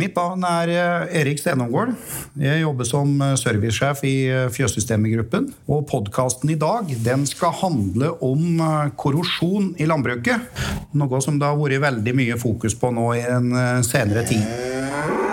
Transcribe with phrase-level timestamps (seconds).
[0.00, 1.92] Mitt navn er eh, Erik Stenomgård.
[2.40, 5.50] Jeg jobber som eh, servicesjef i eh, Fjøssystemet-gruppen.
[5.68, 8.62] Og podkasten i dag den skal handle om
[8.96, 10.48] korrosjon i landbruket.
[10.96, 13.52] Noe som det har vært veldig mye fokus på nå i en
[13.84, 15.29] senere tid.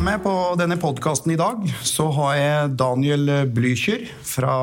[0.00, 4.54] Med meg på denne podkasten i dag så har jeg Daniel Blücher fra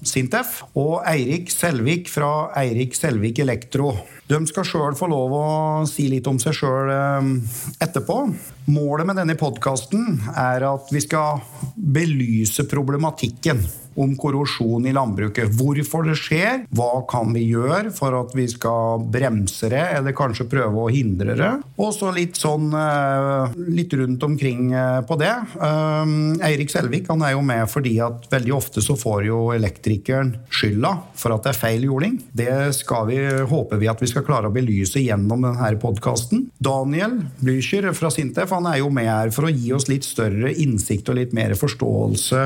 [0.00, 3.90] Sintef og Eirik Selvik fra Eirik Selvik Elektro.
[4.30, 5.46] De skal sjøl få lov å
[5.88, 7.30] si litt om seg sjøl eh,
[7.84, 8.18] etterpå.
[8.72, 11.42] Målet med denne podkasten er at vi skal
[11.76, 13.60] belyse problematikken
[13.94, 15.52] om korrosjon i landbruket.
[15.54, 20.48] Hvorfor det skjer, hva kan vi gjøre for at vi skal bremse det, eller kanskje
[20.50, 21.50] prøve å hindre det.
[21.78, 25.32] Og så litt sånn eh, litt rundt omkring eh, på det.
[26.44, 30.94] Eirik Selvik han er jo med fordi at veldig ofte så får jo elektrikeren skylda
[31.18, 32.18] for at det er feil jording.
[32.34, 36.46] Det skal vi, håper vi at vi skal klare å belyse gjennom denne podkasten.
[36.62, 40.52] Daniel Blücher fra Sintef han er jo med her for å gi oss litt større
[40.54, 42.44] innsikt og litt mer forståelse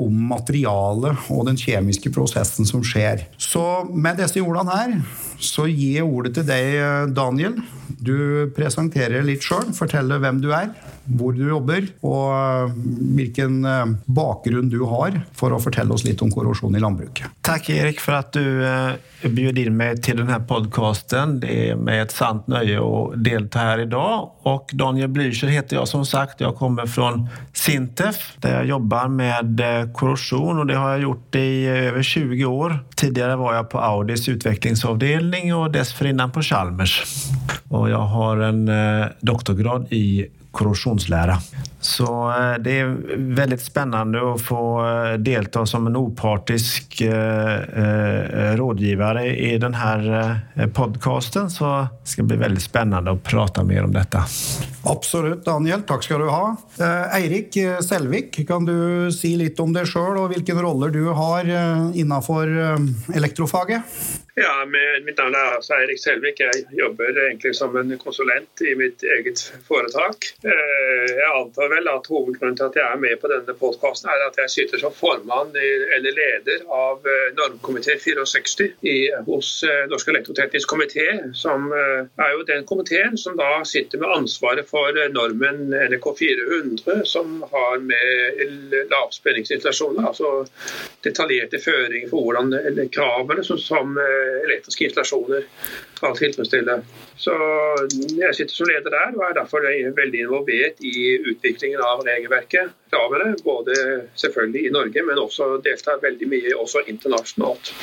[0.00, 3.26] om materialet og den kjemiske prosessen som skjer.
[3.36, 4.96] Så med disse ordene her
[5.42, 7.58] så gir jeg ordet til deg, Daniel.
[8.04, 10.70] Du presenterer litt sjøl, forteller hvem du er,
[11.04, 12.76] hvor du jobber, og eh,
[13.18, 17.34] hvilken eh, bakgrunn du har for å fortelle oss litt om korrosjon i landbruket.
[17.44, 21.38] Takk, Erik, for at du eh, bjöd inn meg til denne podkasten.
[21.42, 24.30] Det er med et sant nøye å delta her i dag.
[24.48, 26.42] Og Daniel Blücher heter jeg, som sagt.
[26.44, 27.12] Jeg kommer fra
[27.56, 29.60] Sintef, der jeg jobber med
[29.96, 31.48] korrosjon, og det har jeg gjort i
[31.90, 32.78] over 20 år.
[33.00, 36.96] Tidligere var jeg på Audis utviklingsavdeling, og dessförinnan på Chalmers.
[37.74, 38.64] Og jeg har en
[39.24, 40.04] doktorgrad i
[40.54, 41.38] korrosjonslære.
[41.84, 42.92] Så eh, det er
[43.36, 51.50] veldig spennende å få eh, delta som en opartisk eh, rådgiver i denne podkasten.
[51.52, 54.24] Så det skal bli veldig spennende å prate mer om dette.
[54.88, 55.84] Absolutt, Daniel.
[55.84, 56.54] Takk skal du ha.
[57.16, 61.48] Eirik Selvik, kan du si litt om deg sjøl og hvilken roller du har
[61.96, 62.52] innenfor
[63.16, 63.96] elektrofaget?
[64.34, 64.52] Ja,
[65.04, 66.40] Mitt navn er altså Eirik Selvik.
[66.42, 70.26] Jeg jobber egentlig som en konsulent i mitt eget foretak.
[70.44, 74.26] Eh, jeg antar vel at hovedgrunnen til at jeg er med på denne podkasten, er
[74.26, 80.10] at jeg sitter som formann eller leder av eh, normkomité 64 i, hos eh, Norsk
[80.12, 86.10] elektroteknisk komité, som er jo den komiteen som da sitter med ansvaret for normen NRK
[86.18, 90.44] 400, som har med lavspenningsinstallasjoner, altså
[91.06, 92.52] detaljerte føringer for hvordan
[92.92, 95.48] kravene som, som elektriske installasjoner
[96.04, 96.78] skal tilfredsstille.
[97.16, 97.34] Så
[98.18, 99.64] Jeg sitter som leder der og er derfor
[99.96, 102.72] veldig involvert i utviklingen av regelverket.
[102.94, 103.78] Kravene, både
[104.20, 107.74] selvfølgelig i Norge, men også deltar veldig mye også internasjonalt.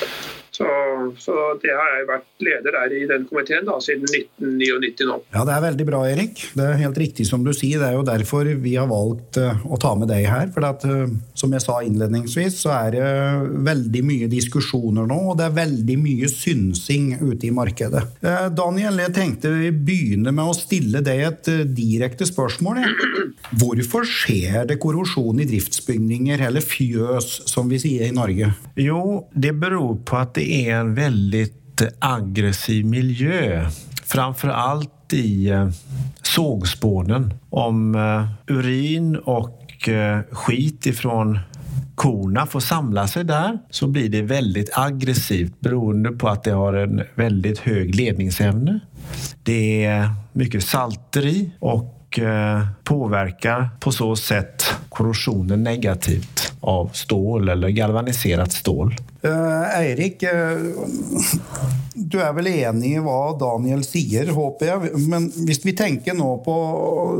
[0.52, 0.68] Så,
[1.18, 1.34] så,
[1.64, 5.16] det har jeg vært leder der i den komiteen da, siden 1999 nå.
[5.32, 6.42] Ja, Det er veldig bra, Erik.
[6.58, 7.80] Det er helt riktig som du sier.
[7.80, 10.52] Det er jo derfor vi har valgt uh, å ta med deg her.
[10.52, 11.08] For at, uh,
[11.40, 13.08] som jeg sa innledningsvis, så er det
[13.70, 18.04] veldig mye diskusjoner nå, og det er veldig mye synsing ute i markedet.
[18.20, 22.84] Uh, Daniel, jeg tenkte vi begynner med å stille deg et direkte spørsmål.
[23.56, 28.54] Hvorfor skjer det korrosjon i driftsbygninger, eller fjøs, som vi sier i Norge?
[28.76, 31.48] Jo, det beror på at det er en veldig
[32.00, 33.66] aggressiv miljø.
[34.06, 35.70] Framfor alt i eh,
[36.22, 37.32] sågspånen.
[37.50, 41.40] Om eh, urin og eh, skit ifrån
[41.96, 46.78] korna får samle seg der, så blir det veldig aggressivt beroende på at det har
[46.84, 48.78] en veldig høy ledningsevne.
[49.46, 51.90] Det er mye salter i og
[52.84, 58.94] påvirker på så sett korrosjonen negativt av stål eller galvanisert stål.
[59.26, 60.74] Uh, Eirik, uh,
[61.94, 65.02] du er vel enig i hva Daniel sier, håper jeg.
[65.10, 66.56] Men hvis vi tenker nå på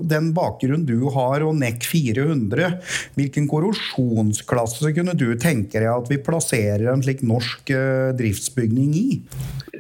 [0.10, 2.72] den bakgrunnen du har og NEC 400,
[3.18, 7.74] hvilken korrosjonsklasse kunne du tenke deg at vi plasserer en slik norsk
[8.18, 9.10] driftsbygning i?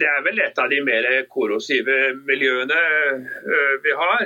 [0.01, 2.79] Det er vel et av de mer korrosive miljøene
[3.83, 4.23] vi har.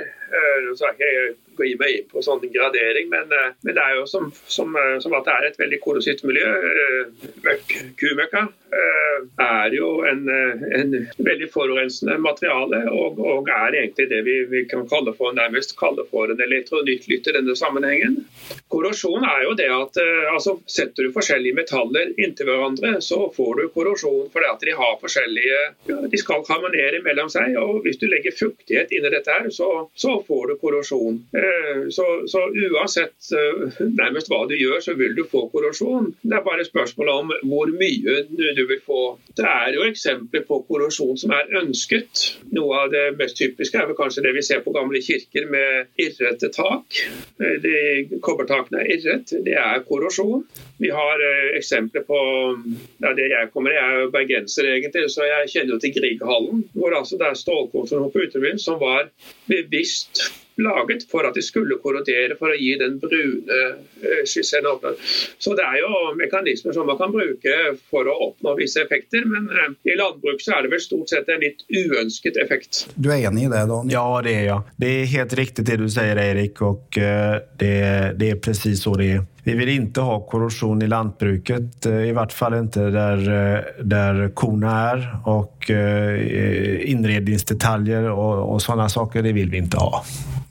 [0.78, 4.06] Så jeg ikke gå meg inn på sånn gradering, men, eh, men, det er jo
[4.10, 6.46] som, som, eh, som, at det er et veldig korrosivt miljø.
[6.82, 7.66] Eh,
[8.00, 8.46] Kumøkka
[9.40, 10.28] er jo en,
[10.78, 15.76] en veldig forurensende materiale, og, og, er egentlig det vi, vi kan kalle for, nærmest
[15.78, 18.18] kalle for en elektronyttlytt i denne sammenhengen.
[18.72, 20.00] Korrosjon er jo det at
[20.32, 24.98] altså, setter du forskjellige metaller inntil hverandre, så får du korrosjon fordi at de har
[25.00, 29.32] forskjellige ja, De skal harmonere mellom seg, og hvis du legger fuktighet inn i dette,
[29.32, 31.18] her, så, så får du korrosjon.
[31.92, 33.30] Så, så uansett
[33.80, 36.12] nærmest hva du gjør, så vil du få korrosjon.
[36.22, 39.00] Det er bare spørsmålet om hvor mye du vil få.
[39.36, 42.22] Det er jo eksempler på korrosjon som er ønsket.
[42.56, 45.92] Noe av det mest typiske er vel kanskje det vi ser på gamle kirker med
[46.00, 47.00] irrete tak.
[47.36, 47.76] De
[48.24, 49.34] kobbertakene er irret.
[49.44, 50.46] Det er korrosjon.
[50.80, 52.22] Vi har eh, eksempler på
[53.02, 56.64] ja, det jeg kommer Jeg er jo bergenser egentlig, så jeg kjenner jo til Grieghallen.
[56.72, 59.10] Hvor altså det er stålkonstruksjon på uterbyen som var
[59.50, 60.24] bevisst
[60.56, 63.74] laget for at de skulle korrodere for å gi den brune eh,
[64.24, 64.64] skisseren.
[65.38, 67.54] Så det er jo mekanismer som man kan bruke
[67.90, 71.28] for å oppnå visse effekter, men eh, i landbruk så er det vel stort sett
[71.32, 72.72] en litt uønsket effekt.
[72.96, 73.90] Du er enig i det, Don?
[73.92, 74.60] Ja, det er jeg.
[74.80, 77.76] Det er helt riktig det du sier, Erik, og eh, det,
[78.20, 79.22] det er presis så det er.
[79.46, 83.20] Vi vil ikke ha korrosjon i landbruket, i hvert fall ikke der,
[83.78, 85.06] der korna er.
[85.30, 90.02] Og inredningsdetaljer og, og sånne saker, det vil vi ikke ha.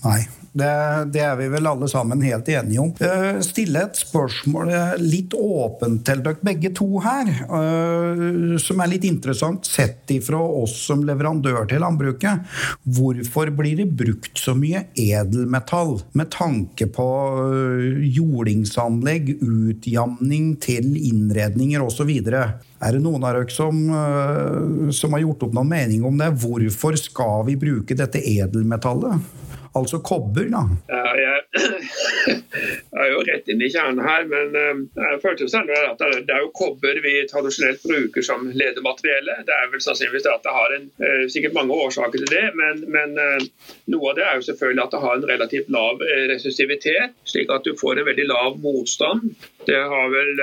[0.06, 0.24] Nei.
[0.56, 0.68] Det,
[1.12, 2.94] det, er vi vel alle sammen helt enige om.
[2.96, 8.94] Uh, stille et spørsmål eh, litt åpent til dere begge to her, uh, som er
[8.94, 12.48] litt interessant sett ifra oss som leverandør til landbruket.
[12.88, 17.10] Hvorfor blir det brukt så mye edelmetall med tanke på
[18.16, 22.16] jordingsanlegg, utjamning til innredninger osv.?
[22.16, 23.88] Er det noen av dere som,
[24.96, 26.31] som har gjort opp noen mening om det?
[26.46, 29.44] Hvorfor skal vi bruke dette edelmetallet?
[29.75, 30.63] Altså kobber, da.
[30.88, 31.04] Ja,
[32.27, 32.42] jeg,
[33.01, 36.51] er jo rett inn i kjernen her, men uh, jeg følte at det er jo
[36.56, 39.42] kobber vi tradisjonelt bruker som ledemateriale.
[39.48, 42.86] Det er vel sannsynligvis at det har en, uh, sikkert mange årsaker til det, men,
[42.92, 47.16] men uh, noe av det er jo selvfølgelig at det har en relativt lav resistivitet,
[47.28, 49.36] slik at du får en veldig lav motstand.
[49.66, 50.42] Det har vel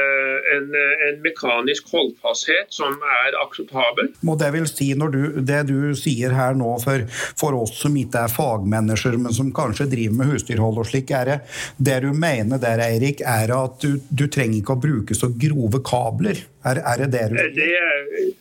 [0.57, 0.73] en,
[1.07, 4.11] en mekanisk holdfasthet som er akseptabel.
[4.27, 7.05] Må det vil si, når du, det du sier her nå for,
[7.39, 11.31] for oss som ikke er fagmennesker, men som kanskje driver med husdyrhold og slik, er
[11.31, 11.39] det
[11.77, 15.83] det du mener der, Eirik, er at du, du trenger ikke å bruke så grove
[15.87, 16.43] kabler?
[16.65, 17.71] Er, er det det du det,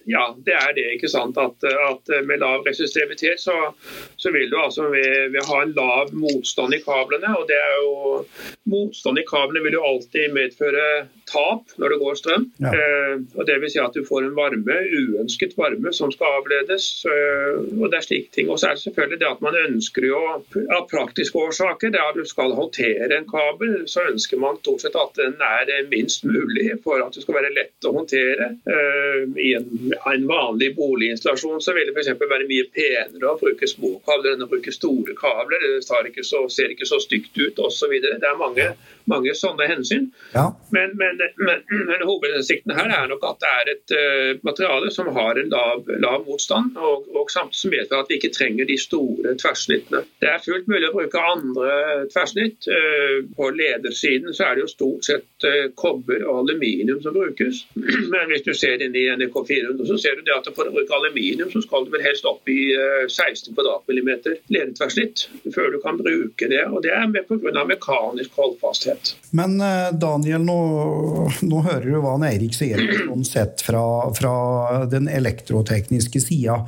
[0.09, 0.87] Ja, det er det.
[0.97, 1.37] ikke sant?
[1.41, 3.55] At, at med lav resistivitet så,
[4.17, 5.03] så vil du altså vi,
[5.33, 7.33] vi ha en lav motstand i kablene.
[7.37, 8.25] og det er jo
[8.71, 10.85] Motstand i kablene vil jo alltid medføre
[11.31, 12.45] tap når det går strøm.
[12.61, 12.71] Ja.
[12.75, 16.87] Eh, og det vil si at du får en varme, uønsket varme som skal avledes.
[17.09, 18.51] Eh, og det er slike ting.
[18.51, 22.19] Og så er det selvfølgelig det at man ønsker jo av praktiske årsaker, det at
[22.19, 26.69] du skal håndtere en kabel, så ønsker man stort sett at den er minst mulig
[26.85, 28.10] for at det skal være lett å håndtere.
[28.17, 29.69] Eh, I en,
[30.13, 32.13] en vanlig boliginstallasjon så vil det f.eks.
[32.19, 35.61] være mye penere å bruke små kabler enn å bruke store kabler.
[35.61, 37.93] Det ikke så, ser ikke så stygt ut osv.
[38.01, 38.71] Det er mange,
[39.11, 40.09] mange sånne hensyn.
[40.35, 40.49] Ja.
[40.75, 45.09] Men, men men, men hovedhensikten her er nok at det er et uh, materiale som
[45.15, 48.77] har en lav, lav motstand, og, og samtidig som medfører at vi ikke trenger de
[48.79, 50.03] store tverrsnittene.
[50.23, 51.71] Det er fullt mulig å bruke andre
[52.13, 52.67] tverrsnitt.
[52.67, 57.65] Uh, på ledersiden så er det jo stort sett uh, kobber og aluminium som brukes.
[58.11, 60.73] Men hvis du ser inn i NRK 400, så ser du det at for å
[60.73, 62.59] bruke aluminium så skal du vel helst opp i
[63.07, 66.63] 16 kvadratmillimeter ledetverrsnitt før du kan bruke det.
[66.71, 67.65] Og det er med pga.
[67.67, 69.13] mekanisk holdfasthet.
[69.37, 69.57] Men
[70.01, 70.59] Daniel, nå
[71.41, 73.83] nå hører du hva Eirik sier sånn sett fra,
[74.17, 74.33] fra,
[74.91, 76.61] den elektrotekniske sida.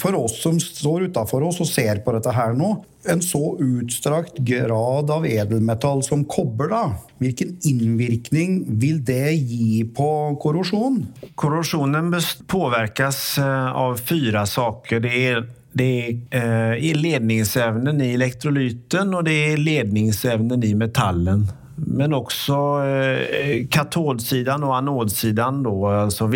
[0.00, 2.74] For oss som står utafor oss og ser på dette her nå,
[3.08, 6.82] en så utstrakt grad av edelmetall som kobber, da,
[7.22, 10.08] hvilken innvirkning vil det gi på
[10.42, 11.02] korrosjon?
[11.34, 12.10] Korrosjonen
[12.46, 15.04] påvirkes eh, av fire saker.
[15.04, 15.86] Det er det
[16.32, 21.44] er eh, ledningsevnen i elektrolyten, og det er ledningsevnen i metallen
[21.76, 25.66] men også eh, katodsidan og anodsidan.
[25.66, 26.26] altså alltså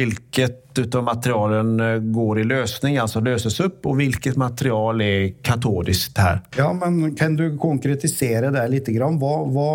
[0.75, 6.19] vilket av materialen eh, går i løsning, altså løses opp, og hvilket material er katodisk
[6.19, 6.41] her?
[6.57, 8.89] Ja, men Kan du konkretisere det litt?
[8.91, 9.71] Hva, hva,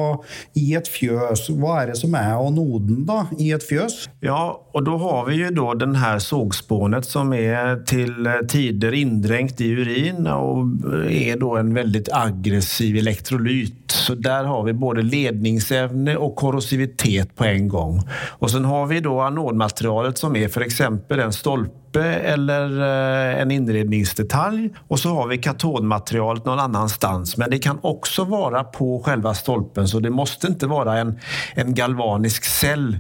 [0.56, 4.06] I et fjøs, hva er det som er anoden da, i et fjøs?
[4.26, 9.62] Ja, og da har vi jo da den her sågspånet som er til tider inndrengt
[9.64, 13.96] i urin og er da en veldig aggressiv elektrolyt.
[13.96, 18.02] Så der har vi både ledningsevne og korrosivitet på en gang.
[18.40, 24.70] Og så har vi da anodmaterialet som er f.eks en stolpe eller eh, en inredningsdetalj.
[24.88, 27.38] Og så har vi katodmaterialet någon annanstans.
[27.38, 31.18] Men det kan også være på själva stolpen så det måste ikke være en,
[31.56, 32.96] en galvanisk cell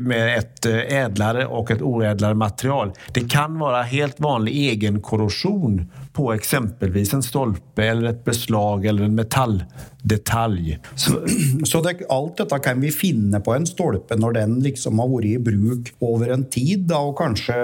[0.00, 2.92] med ett ädlare och ett oädlare material.
[3.12, 9.14] Det kan vara helt vanlig egenkorrosion på exempelvis en stolpe eller et beslag eller en
[9.14, 10.78] metalldetalj.
[10.94, 11.12] Så,
[11.64, 15.26] så det, alt dette kan vi finne på en stolpe når den liksom har vært
[15.32, 17.56] i bruk over en tid, da, og kanskje,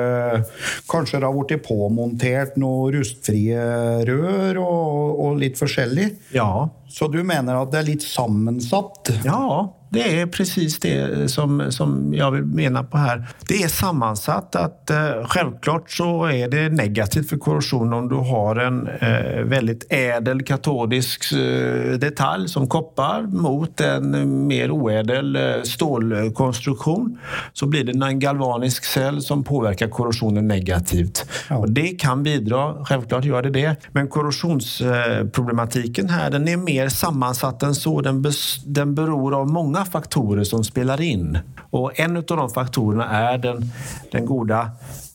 [0.91, 3.63] kanskje det har blitt påmontert noen rustfrie
[4.09, 6.11] rør og, og litt forskjellig?
[6.35, 6.69] Ja.
[6.91, 9.13] Så du mener at det er litt sammensatt?
[9.25, 13.25] Ja, det er precis det som, som jeg vil mena på her.
[13.49, 14.55] Det er sammensatt.
[14.55, 19.77] at uh, Selvklart så er det negativt for korrosjon om du har en uh, veldig
[19.91, 24.15] edel katodisk uh, detalj som koppar mot en
[24.47, 27.19] mer uedel eh, stålkonstruktion
[27.53, 31.25] så blir det en galvanisk cell som påvirker korrosjonen negativt.
[31.49, 31.57] Ja.
[31.59, 33.77] Og det kan bidra, selvklart gjør det det.
[33.97, 38.01] Men korrosionsproblematiken her den er mer sammansatt än så.
[38.01, 38.25] Den,
[38.67, 41.39] den beror av många faktorer som spiller inn.
[41.71, 43.73] Og en av de faktorene er den,
[44.13, 44.71] den goda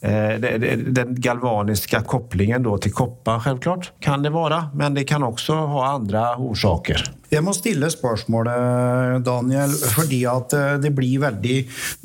[0.05, 5.85] den galvaniska kopplingen då till koppar, självklart kan det vara, men det kan også ha
[5.85, 7.11] andre orsaker.
[7.33, 11.55] Jeg må stille spørsmålet, Daniel, fordi at eh, det blir veldig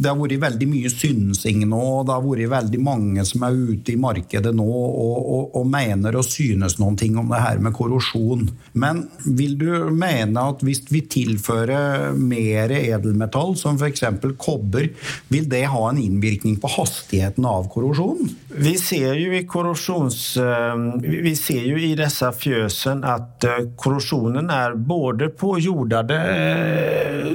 [0.00, 3.58] Det har vært veldig mye synsing nå, og det har vært veldig mange som er
[3.58, 7.60] ute i markedet nå og, og, og mener og synes noen ting om det her
[7.62, 8.48] med korrosjon.
[8.72, 14.06] Men vil du mene at hvis vi tilfører mer edelmetall, som f.eks.
[14.40, 14.88] kobber,
[15.28, 17.89] vil det ha en innvirkning på hastigheten av korrosjon?
[18.60, 20.36] Vi ser jo i korrosjons...
[20.36, 27.30] Eh, vi ser jo i disse fjøsen at eh, korrosjonen er både på jordade eh,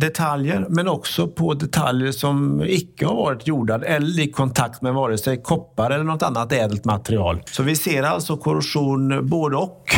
[0.00, 5.42] detaljer, men også på detaljer som ikke har vært jordet eller i kontakt med seg
[5.44, 7.42] kopper eller noe annet edelt material.
[7.50, 9.96] Så vi ser altså korrosjon både og.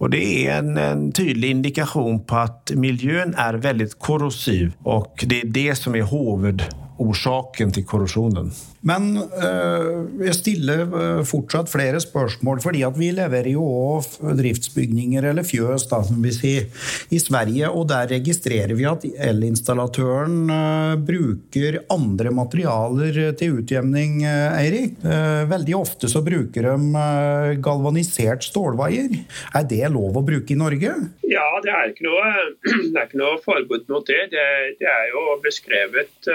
[0.00, 5.44] Og det er en, en tydelig indikasjon på at miljøen er veldig korrosiv, og det
[5.44, 8.52] er det som er hovedårsaken til korrosjonen.
[8.84, 15.24] Men øh, jeg stiller øh, fortsatt flere spørsmål, fordi at vi leverer jo òg driftsbygninger,
[15.30, 16.68] eller fjøs, da, som vi sier,
[17.08, 17.70] i Sverige.
[17.72, 25.00] Og der registrerer vi at elinstallatøren øh, bruker andre materialer til utjevning, Eirik.
[25.48, 29.16] veldig ofte så bruker de galvanisert stålvaier.
[29.56, 30.92] Er det lov å bruke i Norge?
[31.24, 32.32] Ja, det er ikke noe,
[32.98, 34.20] er ikke noe forbud mot det.
[34.34, 34.46] det.
[34.80, 34.90] det.
[34.90, 36.28] er jo beskrevet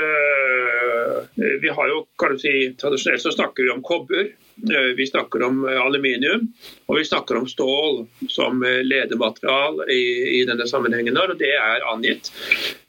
[1.38, 4.32] Vi har jo kanskje si, Tradisjonelt så snakker vi om kobber,
[4.72, 6.48] eh, vi snakker om eh, aluminium
[6.90, 10.04] og vi snakker om stål som eh, ledematerial i,
[10.40, 11.18] i denne sammenhengen.
[11.18, 12.32] og Det er angitt.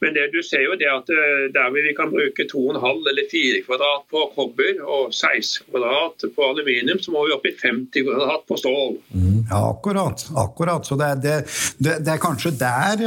[0.00, 1.11] Men det du ser jo det at
[1.52, 7.00] der vi kan bruke 2,5 eller 4 kvadrat på kobber og 16 kvadrat på aluminium,
[7.04, 8.97] så må vi opp i 50 kvadrat på stål.
[9.12, 9.45] Mm.
[9.50, 10.25] Ja, akkurat.
[10.37, 10.88] akkurat.
[10.88, 11.37] Så det er, det,
[11.76, 13.04] det, det er, kanskje der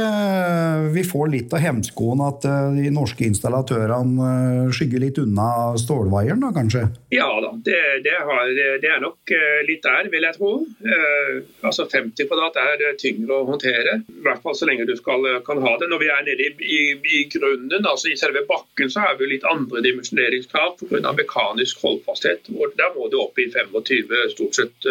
[0.94, 2.46] vi får litt av hemskoen, at
[2.78, 6.86] de norske installatørene skygger litt unna stålvaieren, da, kanskje?
[7.14, 8.48] Ja da, det, det, har,
[8.82, 10.52] det, er nok eh, litt der, vil jeg tro.
[10.84, 13.94] Eh, altså 50 kvadrat er eh, tyngre å håndtere.
[14.04, 15.88] I hvert fall så lenge du skal, eh, kan ha det.
[15.88, 16.80] Når vi er nede i, i,
[17.18, 21.14] i grunnen, altså i selve bakken, så har vi litt andre dimensjoneringskrav pga.
[21.16, 22.52] mekanisk holdfasthet.
[22.76, 24.90] Der må du opp i 25 stort sett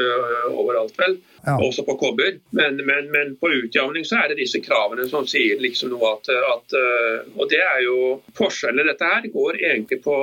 [0.49, 1.57] overalt, vel ja.
[1.67, 2.37] også på kobber.
[2.49, 6.31] Men, men, men, på utjevning så er det disse kravene som sier liksom noe at,
[6.31, 7.97] at eh, Og det er jo
[8.37, 8.87] forskjellen.
[8.87, 10.15] Dette her går egentlig på,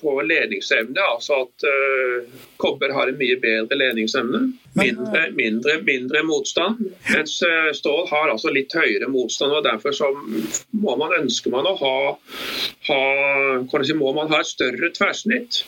[0.00, 1.00] på ledningsevne.
[1.14, 4.42] Altså at uh, kobber har en mye bedre ledningsevne.
[4.74, 6.80] Mindre, mindre, mindre, motstand.
[7.10, 7.36] Mens
[7.78, 9.54] stål har altså litt høyere motstand.
[9.54, 11.94] og Derfor så må man, ønske man å ha,
[12.88, 13.00] ha
[13.86, 15.62] si, må man ha et større tverrsnitt.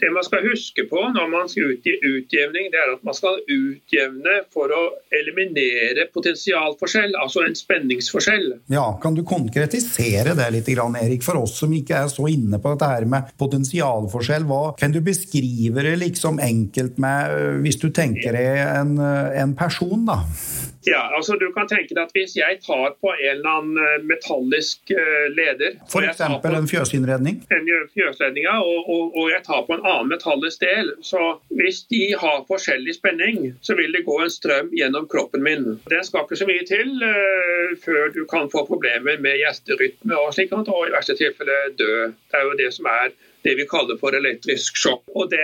[0.00, 3.16] Det man skal huske på når man skal ut i utjevning, det er at man
[3.16, 4.82] skal utjevne for å
[5.14, 8.48] eliminere potensialforskjell, altså en spenningsforskjell.
[8.72, 12.74] Ja, Kan du konkretisere det litt, Erik, for oss som ikke er så inne på
[12.74, 14.46] dette her med potensialforskjell?
[14.48, 20.04] Hva, kan du beskrive det liksom enkelt med, hvis du tenker deg en, en person,
[20.08, 20.22] da?
[20.88, 24.04] Ja, altså du kan tenke deg at Hvis jeg tar på en eller annen øh,
[24.08, 24.92] metallisk
[25.36, 26.20] leder F.eks.
[26.20, 27.42] en fjøsinnredning?
[27.54, 28.56] En fjøsledning, ja.
[28.62, 30.92] Og, og, og, jeg tar på en annen metallisk del.
[31.04, 31.20] Så
[31.58, 35.66] hvis de har forskjellig spenning, så vil det gå en strøm gjennom kroppen min.
[35.92, 40.34] Den skal ikke så mye til uh, før du kan få problemer med hjerterytme og
[40.36, 42.08] slik, og i verste tilfelle dø.
[42.30, 45.04] Det er jo det som er det vi kaller for elektrisk sjokk.
[45.14, 45.42] Og det,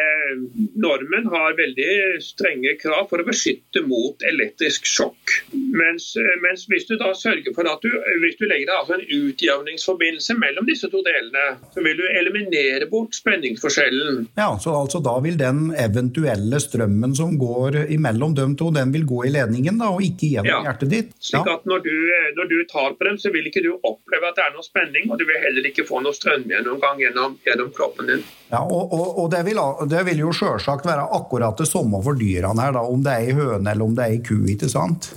[0.80, 5.36] normen har veldig strenge krav for å beskytte mot elektrisk sjokk.
[5.52, 6.10] Mens,
[6.42, 7.90] mens hvis du da sørger for at du,
[8.22, 13.16] hvis du legger altså en utjevningsforbindelse mellom disse to delene, så vil du eliminere bort
[13.16, 14.24] spenningsforskjellen.
[14.38, 19.06] Ja, så altså da vil den eventuelle strømmen som går imellom dem to, den vil
[19.08, 20.60] gå i ledningen da, og ikke gjennom ja.
[20.68, 21.14] hjertet ditt?
[21.22, 21.94] Slik at når du,
[22.38, 25.10] når du, tar på dem, så vil ikke du oppleve at det er noe spenning,
[25.10, 28.24] og du vil heller ikke få noe strømgjennomgang gjennom, gjennom kroppen din.
[28.50, 29.60] Ja, og, og, og det, vil,
[29.90, 33.28] det, vil, jo selvsagt være akkurat det samme for dyrene her, da, om det er
[33.28, 34.36] ei høne eller om det er ei ku.
[34.50, 35.12] ikke sant?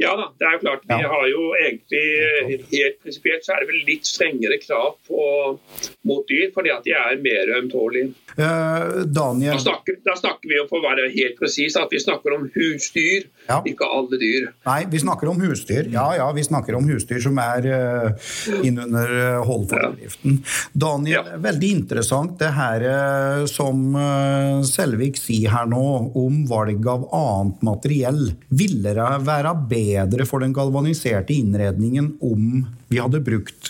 [0.00, 0.84] Ja da, det er jo klart.
[0.88, 2.04] Vi har jo egentlig
[2.70, 5.24] Helt prinsipielt så er det vel litt strengere krav på,
[6.08, 8.14] mot dyr, fordi at de er mer ømtålige.
[8.38, 9.56] Uh, Daniel...
[9.58, 12.46] Da snakker, da snakker, vi jo for å være helt presis, at vi snakker om
[12.54, 13.58] husdyr, ja.
[13.66, 14.48] ikke alle dyr.
[14.68, 15.90] Nei, vi snakker om husdyr.
[15.92, 18.30] Ja, ja, vi snakker om husdyr som er uh,
[18.64, 20.40] innunder uh, holdforskriften.
[20.40, 20.58] Ja.
[20.86, 21.40] Daniel, ja.
[21.44, 25.84] veldig interessant det her uh, som uh, Selvik sier her nå
[26.16, 28.24] om valg av annet materiell.
[28.48, 29.89] Ville det være bedre
[30.28, 33.68] for den galvaniserte innredningen om vi hadde brukt,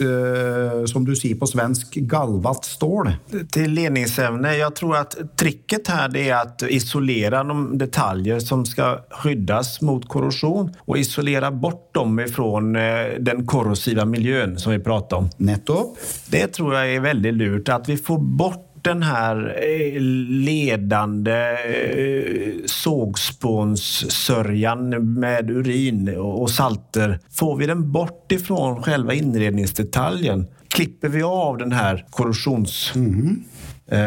[0.88, 3.10] som du sier på svensk, galvat stål?
[3.52, 9.80] Til ledningsevne Jeg tror at tricket det er å isolere de detaljer som skal skyddas
[9.86, 15.30] mot korrosjon, og isolere bort dem ifrån eh, den korrosiva miljøen som vi prater om.
[15.38, 15.98] Nettopp.
[16.30, 22.52] Det tror jeg er veldig lurt, At vi får bort den här eh, ledande eh,
[22.66, 27.20] sågspånssörjan med urin och salter.
[27.30, 32.92] Får vi den bort ifrån själva inredningsdetaljen klipper vi av den här korrosions...
[32.94, 33.44] Mm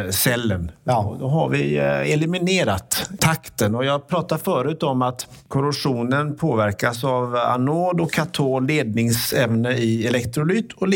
[0.10, 0.72] cellen.
[0.84, 1.18] Ja.
[1.20, 3.75] Då har vi eh, eliminerat takten.
[3.75, 10.74] Och jag pratade förut om att korrosionen påverkas av anod och katod, ledningsämne i elektrolyt
[10.74, 10.88] och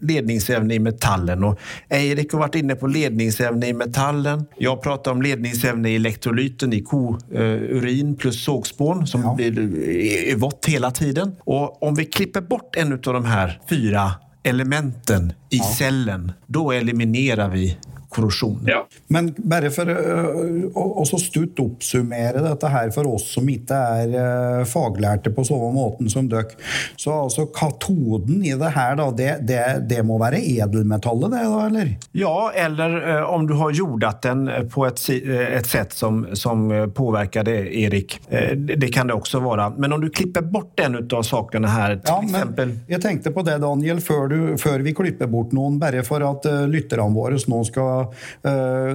[0.00, 1.44] ledningsämne i metallen.
[1.44, 1.58] Och
[1.88, 4.46] Eirik har varit inne på ledningsämne i metallen.
[4.58, 9.34] Jag pratar om ledningsämne i elektrolyten i kourin plus sågspån som ja.
[9.34, 11.36] blir vått hela tiden.
[11.44, 14.12] Och om vi klipper bort en av de här fyra
[14.42, 15.64] elementen i ja.
[15.64, 17.78] cellen, då eliminerar vi
[18.12, 18.60] korrosjon.
[18.68, 18.82] Ja.
[19.12, 25.44] Men bare for å stutt oppsummere dette her for oss som ikke er faglærte på
[25.46, 26.56] samme måten som dere,
[26.96, 31.60] så altså katoden i det her, da, det, det, det, må være edelmetallet, det da,
[31.66, 31.92] eller?
[32.16, 32.96] Ja, eller
[33.28, 38.18] om du har jordat den på et, et sett som, som påvirker det, Erik.
[38.28, 39.70] Det, kan det også være.
[39.80, 43.44] Men om du klipper bort en av sakene her, til ja, eksempel Jeg tenkte på
[43.46, 47.62] det, Daniel, før, du, før vi klipper bort noen, bare for at lytterne våre nå
[47.66, 48.01] skal Eh,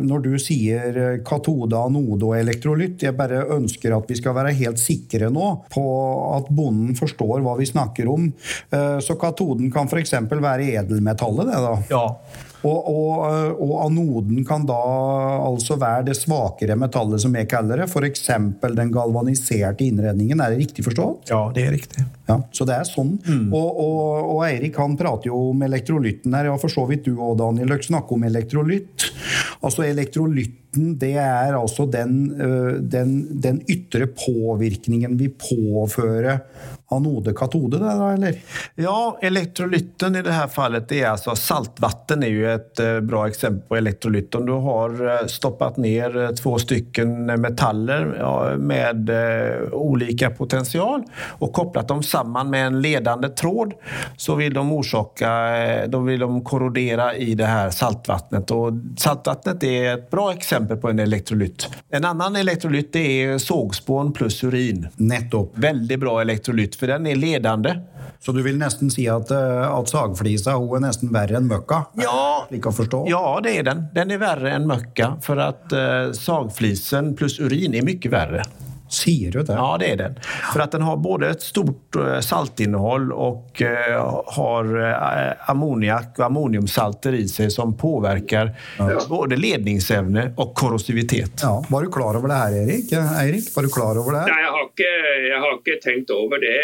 [0.03, 3.05] når du sier eh, katode, anode og elektrolytt.
[3.07, 5.85] Jeg bare ønsker at vi skal være helt sikre nå på
[6.37, 8.29] at bonden forstår hva vi snakker om.
[8.71, 10.15] Eh, så katoden kan f.eks.
[10.31, 11.75] være edelmetallet, det da?
[11.91, 12.05] Ja.
[12.65, 14.77] Og, og, og, anoden kan da
[15.45, 17.89] altså være det svakere metallet, som jeg kaller det.
[17.91, 18.25] F.eks.
[18.79, 20.41] den galvaniserte innredningen.
[20.41, 21.29] Er det riktig forstått?
[21.31, 22.05] Ja, det er riktig.
[22.27, 23.15] Ja, så det er sånn.
[23.27, 23.51] Mm.
[23.55, 26.49] Og, og, Eirik han prater jo om elektrolytten her.
[26.51, 27.69] Ja, for så vidt du òg, Daniel.
[27.73, 29.11] Løk, snakker om elektrolytt.
[29.61, 32.27] Altså elektrolytten det er altså den,
[32.91, 36.43] den, den ytre påvirkningen vi påfører
[36.89, 38.41] anode-katode, det eller?
[38.75, 43.67] Ja, elektrolytten i det här fallet är alltså saltvatten är ju ett eh, bra exempel
[43.67, 44.35] på elektrolytt.
[44.35, 48.07] Om du har eh, stoppat ner eh, två stycken metaller
[48.57, 49.09] med
[49.71, 51.03] olika potential
[51.39, 53.73] och kopplat dem samman med en ledande tråd
[54.17, 55.29] så vill de orsaka,
[55.87, 58.51] då vill de korrodera i det här saltvattnet.
[58.51, 61.69] Och saltvattnet är ett bra exempel på en elektrolytt.
[61.89, 64.87] En annan elektrolytt är sågspån plus urin.
[64.95, 65.51] Nettopp.
[65.57, 66.21] Väldigt bra
[66.79, 67.75] for den er ledende.
[68.19, 71.83] Så du vil nesten si at, eh, at sagflisa er nesten verre enn møkka?
[72.01, 73.83] Ja, ja, det er den.
[73.95, 78.45] Den er verre enn møkka, for at uh, sagflisen pluss urin er mye verre.
[78.89, 79.53] Sier du det?
[79.53, 80.19] Ja, det är den.
[80.53, 86.25] För att den har både ett stort eh, saltinnehåll och eh, har eh, ammoniak och
[86.25, 89.01] ammoniumsalter i sig som påverkar ja.
[89.09, 91.31] både ledningsevne og korrosivitet.
[91.41, 91.65] Ja.
[91.69, 92.91] Var du klar over det her, Erik?
[92.93, 94.19] Eirik, var du klar over det?
[94.19, 94.27] her?
[94.27, 94.91] Nei, jeg har ikke,
[95.27, 96.55] jeg har ikke tenkt over det.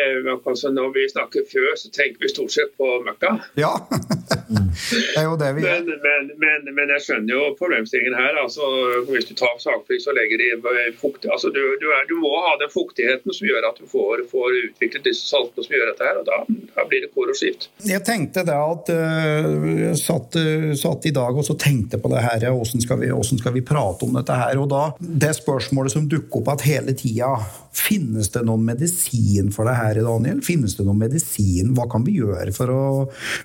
[0.45, 3.36] Altså, når vi snakker før, så tenker vi stort sett på møkka.
[3.59, 5.83] Ja, det er jo det vi gjør.
[5.83, 8.39] Men, men, men, men, jeg skjønner jo problemstillingen her.
[8.43, 8.69] Altså,
[9.09, 12.32] hvis du tar sakflis og legger det i fukt altså, du, du, er, du må
[12.45, 16.08] ha den fuktigheten som gjør at du får, får utviklet disse saltene som gjør dette
[16.08, 16.39] her, og da,
[16.76, 17.69] da blir det korrosivt.
[17.88, 20.38] Jeg tenkte da at uh, satt,
[20.80, 23.65] satt, i dag og så tenkte på det her, hvordan skal, vi, hvordan skal vi
[23.65, 24.62] prate om dette her?
[24.62, 27.34] Og da, det spørsmålet som dukker opp at hele tida,
[27.73, 30.43] finnes det noen medisin for det her, Daniel?
[30.45, 31.73] Finnes det noen medisin?
[31.78, 32.84] Hva kan vi gjøre for å,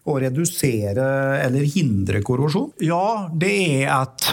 [0.09, 1.09] å redusere
[1.45, 2.71] eller hindre korrosjon?
[2.85, 4.29] Ja, det er at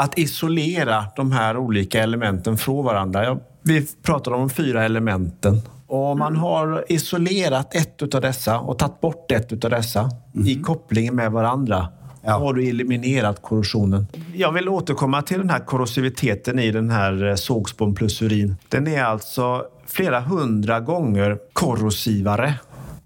[0.00, 3.38] att isolera de här olika elementen från varandra.
[3.62, 5.60] Vi pratar om de fyra elementen.
[5.86, 10.46] Och man har isolerat ett av dessa och tagit bort ett av dessa mm.
[10.46, 11.88] i kopplingen med varandra.
[12.24, 12.32] Ja.
[12.32, 14.06] har du eliminerat korrosionen.
[14.34, 18.56] Jag vill återkomma till den här korrosiviteten i den här eh, sågspån plus urin.
[18.68, 22.54] Den är alltså flera hundra gånger korrosivare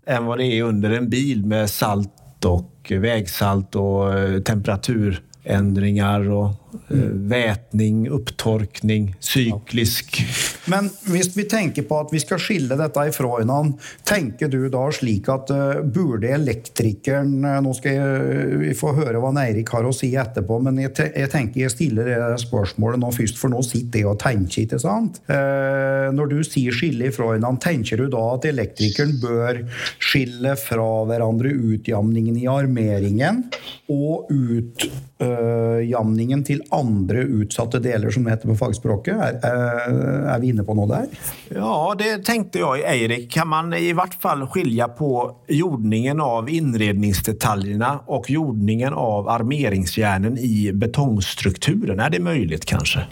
[0.07, 6.64] än vad det är under en bil med salt och vägsalt och eh, temperaturändringar och
[6.89, 10.23] Eh, opptorkning, upptorkning, syklisk.
[10.67, 14.85] Men hvis vi tenker på at vi skal skille dette ifra hverandre, tenker du da
[14.95, 19.87] slik at uh, burde elektrikeren uh, Nå skal jeg, vi få høre hva Eirik har
[19.87, 23.53] å si etterpå, men jeg, te, jeg, tenker jeg stiller det spørsmålet nå først, for
[23.53, 25.21] nå sitter jeg og tenker, ikke sant?
[25.29, 29.63] Uh, når du sier skille ifra hverandre, tenker du da at elektrikeren bør
[30.03, 33.45] skille fra hverandre utjamningen i armeringen
[33.93, 39.15] og utjamningen til andre utsatte deler, som det heter på fagspråket.
[39.15, 41.09] Er, er, vi inne på noe der?
[41.55, 43.29] Ja, det tenkte jeg, Eirik.
[43.35, 45.11] Kan man i hvert fall skilje på
[45.53, 52.01] jordningen av innredningsdetaljene og jordningen av armeringsjernen i betongstrukturen?
[52.01, 53.07] Er det mulig, kanskje?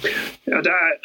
[0.45, 0.97] Ja, det er,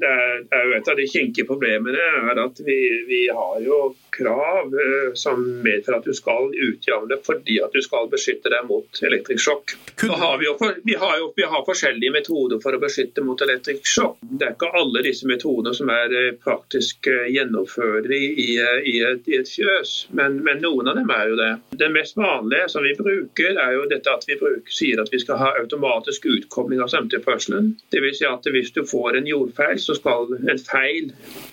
[0.00, 3.78] det er, jo et av de kinkige problemene er at vi, vi har jo
[4.12, 9.02] krav eh, som medfører at du skal utjevne fordi at du skal beskytte deg mot
[9.08, 9.76] elektrisk sjokk.
[10.02, 10.50] Har vi,
[10.84, 14.18] vi, har jo, vi, har forskjellige metoder for å beskytte mot elektrisk sjokk.
[14.22, 19.36] Det er ikke alle disse metodene som er eh, praktisk eh, i, i, et, i,
[19.38, 21.50] et, fjøs, men, men, noen av dem er jo det.
[21.82, 25.20] Det mest vanlige som vi bruker, er jo dette at vi bruker, sier at vi
[25.22, 27.72] skal ha automatisk utkobling av strømtilførselen.
[27.92, 28.20] Dvs.
[28.22, 31.12] Si at hvis du får en jordfeil, så skal en feil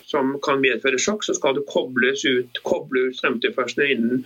[0.09, 4.23] som kan medføre sjokk, så skal du kobles ut koble ut strømtilførselen innen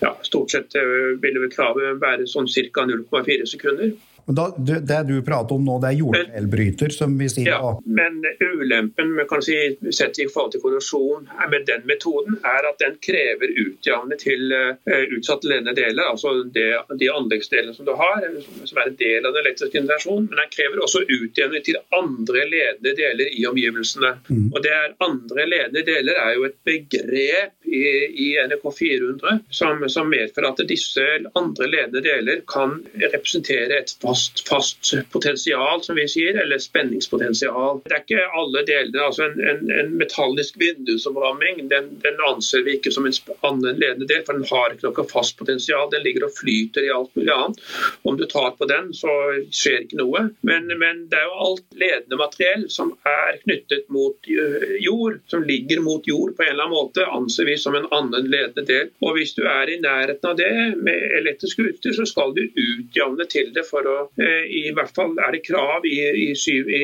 [0.00, 0.76] ja, stort sett
[1.22, 2.86] vil kravet være sånn ca.
[2.86, 3.94] 0,4 sekunder.
[4.26, 7.52] Men da, Det du prater om nå, det er jordfeilbryter, som vi sier?
[7.52, 9.54] Ja, men ulempen med, kan si,
[9.94, 14.74] sett i forhold til korrosjon med den metoden, er at den krever utjevne til uh,
[15.14, 16.66] utsatte ledende deler, altså det,
[16.98, 18.26] de anleggsdelene som du har,
[18.64, 20.26] som er en del av den elektriske generasjonen.
[20.32, 24.16] Men den krever også utjevne til andre ledende deler i omgivelsene.
[24.26, 24.50] Mm.
[24.50, 27.82] Og det er Andre ledende deler er jo et begrep i,
[28.24, 31.04] i NRK 400 som, som medfører at disse
[31.36, 37.80] andre ledende deler kan representere et fast fast, fast, potensial, som vi sier, eller spenningspotensial.
[37.84, 39.00] Det er ikke alle deler.
[39.04, 44.08] altså En, en, en metallisk vindusomramming den, den, anser vi ikke som en annen ledende
[44.08, 45.90] del, for den har ikke noe fast potensial.
[45.92, 47.60] Den ligger og flyter i alt mulig annet.
[48.08, 49.12] Om du tar på den, så
[49.50, 50.26] skjer ikke noe.
[50.48, 54.32] Men, men det er jo alt ledende materiell som er knyttet mot
[54.80, 58.30] jord, som ligger mot jord på en eller annen måte, anser vi som en annen
[58.32, 58.90] ledende del.
[59.04, 63.28] Og hvis du er i nærheten av det med elektrisk utstyr, så skal du utjevne
[63.30, 66.82] til det for å Eh, I hvert fall er det krav i, i, i,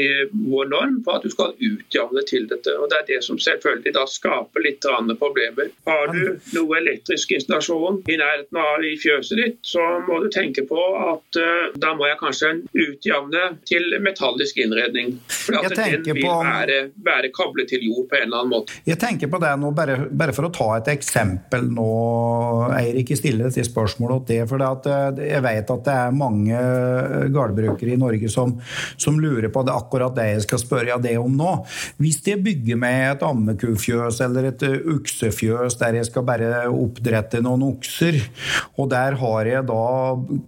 [0.51, 2.75] vår norm på at du skal utjevne til dette.
[2.79, 4.85] og Det er det som selvfølgelig da skaper litt
[5.19, 5.71] problemer.
[5.87, 10.65] Har du noe elektrisk installasjon i nærheten av i fjøset ditt, så må du tenke
[10.69, 15.15] på at uh, da må jeg kanskje utjevne til metallisk innredning.
[15.29, 16.35] For at den vil på...
[16.47, 18.79] være, være, kablet til jord på en eller annen måte.
[18.89, 21.89] Jeg tenker på det nå, bare, bare for å ta et eksempel nå,
[22.79, 24.49] Eirik, stille dette spørsmålet til det.
[24.51, 26.59] For at, eh, jeg vet at det er mange
[27.33, 28.55] gårdbrukere i Norge som,
[28.97, 31.55] som, lurer på det akkurat det jeg skal spørre det om nå.
[32.03, 37.67] Hvis jeg bygger med et ammekufjøs eller et uksefjøs der jeg skal bare oppdrette noen
[37.73, 38.19] okser,
[38.77, 39.85] og der har jeg da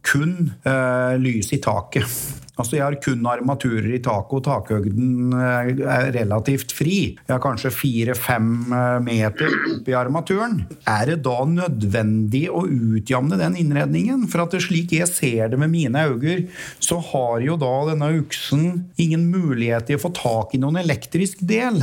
[0.04, 0.34] kun
[0.66, 6.10] uh, lys i taket Altså Jeg har kun armaturer i taket, og takhøgden eh, er
[6.14, 6.98] relativt fri.
[7.18, 10.60] Jeg har kanskje fire-fem eh, meter oppi armaturen.
[10.86, 14.28] Er det da nødvendig å utjamne den innredningen?
[14.30, 16.46] For at det slik jeg ser det med mine øyne,
[16.78, 21.42] så har jo da denne uksen ingen mulighet til å få tak i noen elektrisk
[21.42, 21.82] del.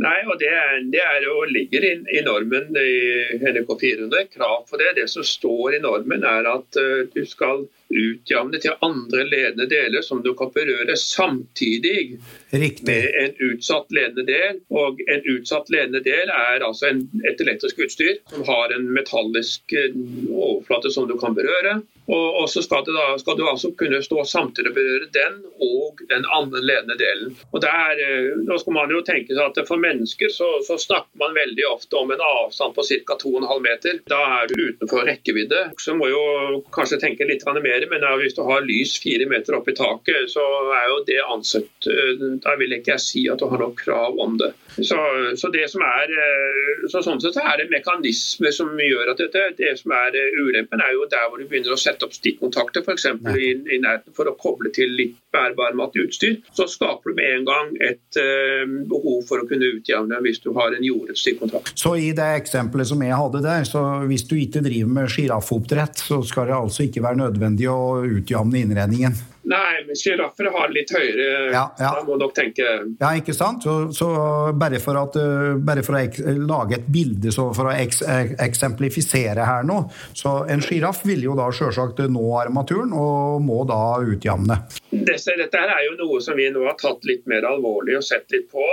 [0.00, 0.52] Nei, og det,
[0.92, 4.28] det er jo, ligger i, i, normen i NRK 400.
[4.36, 4.92] Krav for det.
[5.00, 10.04] Det som står i normen, er at uh, du skal utjevne til andre ledende deler
[10.06, 12.18] som du kan berøre samtidig
[12.50, 12.86] Riktig.
[12.86, 14.60] med en utsatt ledende del.
[14.70, 19.74] Og en utsatt ledende del er altså en, et elektrisk utstyr som har en metallisk
[19.74, 19.96] eh,
[20.30, 21.80] overflate som du kan berøre.
[22.10, 26.24] Og, så skal, da, skal, du altså kunne stå samtidig og berøre den og den
[26.34, 27.34] andre ledende delen.
[27.52, 31.20] Og der, eh, nå skal man jo tenke seg at For mennesker så, så snakker
[31.20, 33.16] man veldig ofte om en avstand på ca.
[33.20, 34.00] 2,5 meter.
[34.10, 35.62] Da er du utenfor rekkevidde.
[35.78, 39.68] Så må jo kanskje tenke litt mer, men hvis du har lys fire meter opp
[39.68, 40.44] i taket, så
[40.76, 44.18] er jo det ansett eh, Da vil ikke jeg si at du har noe krav
[44.18, 44.52] om det.
[44.80, 44.98] Så,
[45.36, 49.46] så det som er, eh, så sånn sett er det mekanismer som gjør at dette,
[49.58, 53.06] det som er ulempen, er jo der hvor du begynner å sette opp stikkontakter, f.eks.
[53.10, 57.46] I, i nærheten for å koble til litt bærbar utstyr, så skaper du med en
[57.48, 61.72] gang et eh, behov for å kunne utjevne hvis du har en jordet stikkontakt.
[61.78, 66.02] Så i det eksempelet som jeg hadde der, så hvis du ikke driver med sjiraffoppdrett,
[66.02, 69.18] så skal det altså ikke være nødvendig å utjevne innredningen?
[69.50, 71.90] Nei, men sjiraffer har litt høyere ja, ja.
[71.96, 72.66] Da må nok tenke
[73.00, 73.64] Ja, ikke sant?
[73.66, 74.10] Så, så
[74.56, 78.02] bare, for at, eh, bare, for å lage et bilde for å eks,
[78.42, 79.80] eksemplifisere her nå
[80.16, 84.56] Så en sjiraff vil jo da selvsagt nå armaturen og må da utjevne.
[84.90, 88.30] Dette, dette er jo noe som vi nå har tatt litt mer alvorlig og sett
[88.34, 88.64] litt på.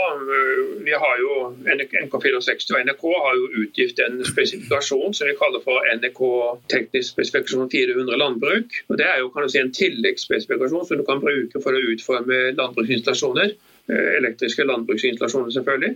[0.86, 5.86] Vi har jo NK64 og NRK har jo utgitt en spesifikasjon som vi kaller for
[5.98, 6.22] NRK
[6.74, 8.82] teknisk spesifikasjon 400 landbruk.
[8.90, 11.84] og Det er jo kan du si, en tilleggsspesifikasjon som du kan bruke for å
[11.94, 13.56] utforme landbruksinstallasjoner.
[13.89, 15.93] Eh, elektriske landbruksinstallasjoner, selvfølgelig.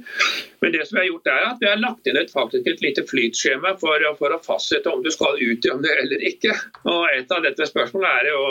[0.61, 2.83] Men det som vi har gjort er at vi har lagt inn et, faktisk et
[2.85, 6.55] lite flytskjema for, for, å fastsette om du skal utgjøre det eller ikke.
[6.87, 8.43] Og Et av dette spørsmålet er jo,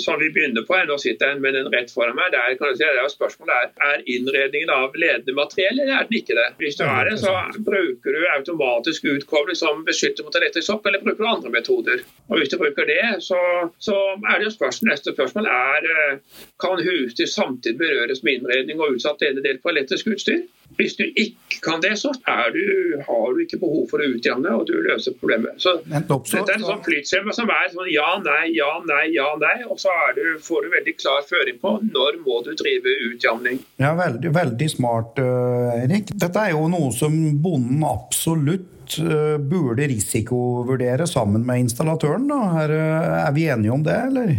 [0.00, 2.78] som vi begynner på, nå sitter jeg med den rett foran meg, der kan du
[2.78, 6.48] si, det er spørsmålet er, er innredningen av ledende materiell eller er den ikke det?
[6.62, 7.34] Hvis du er det, så
[7.68, 12.00] bruker du automatisk utkobling som beskytter mot elektrisk sokk, eller bruker du andre metoder.
[12.30, 13.42] Og Hvis du bruker det, så,
[13.76, 16.18] så er det jo spørsmål, neste spørsmål er eh,
[16.62, 20.42] kan husdyr samtidig berøres med innredning innredning og utsatt del på elektrisk utstyr.
[20.78, 22.14] Hvis du ikke kan det, så
[22.54, 22.62] du,
[23.04, 25.58] har du ikke behov for å utjevne, og du løser problemet.
[25.60, 29.58] Så Dette er en sånn flytskjema som er sånn ja, nei, ja, nei, ja, nei.
[29.68, 33.60] Og så du, får du veldig klar føring på når må du drive utjevning.
[33.82, 36.14] Ja, veldig, veldig smart, uh, Erik.
[36.16, 42.28] Dette er jo noe som bonden absolutt uh, burde risikovurdere sammen med installatøren.
[42.30, 42.42] Da.
[42.64, 44.36] Er, uh, er vi enige om det, eller?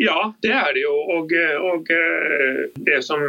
[0.00, 0.94] Ja, det er det jo.
[1.14, 1.32] Og,
[1.68, 3.20] og, eh, det som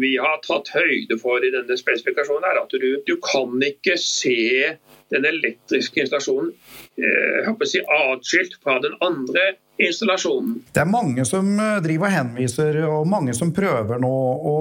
[0.00, 4.74] vi har tatt høyde for i denne spesifikasjonen, er at du, du kan ikke se
[5.12, 6.54] den elektriske installasjonen
[6.96, 10.58] eh, si, atskilt fra den andre installasjonen.
[10.74, 14.54] Det er mange som eh, driver og henviser, og mange som prøver nå å,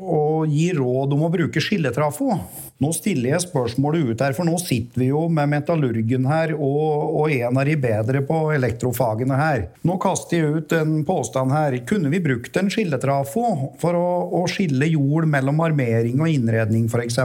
[0.00, 2.36] å gi råd om å bruke skilletrafo.
[2.80, 7.16] Nå stiller jeg spørsmålet ut her, for nå sitter vi jo med metallurgen her og,
[7.20, 9.66] og en av de bedre på elektrofagene her.
[9.84, 11.76] Nå kaster jeg ut en påstand her.
[11.88, 14.06] Kunne vi brukt en skilletrafo for å,
[14.40, 17.18] å skille jord mellom armering og innredning f.eks.,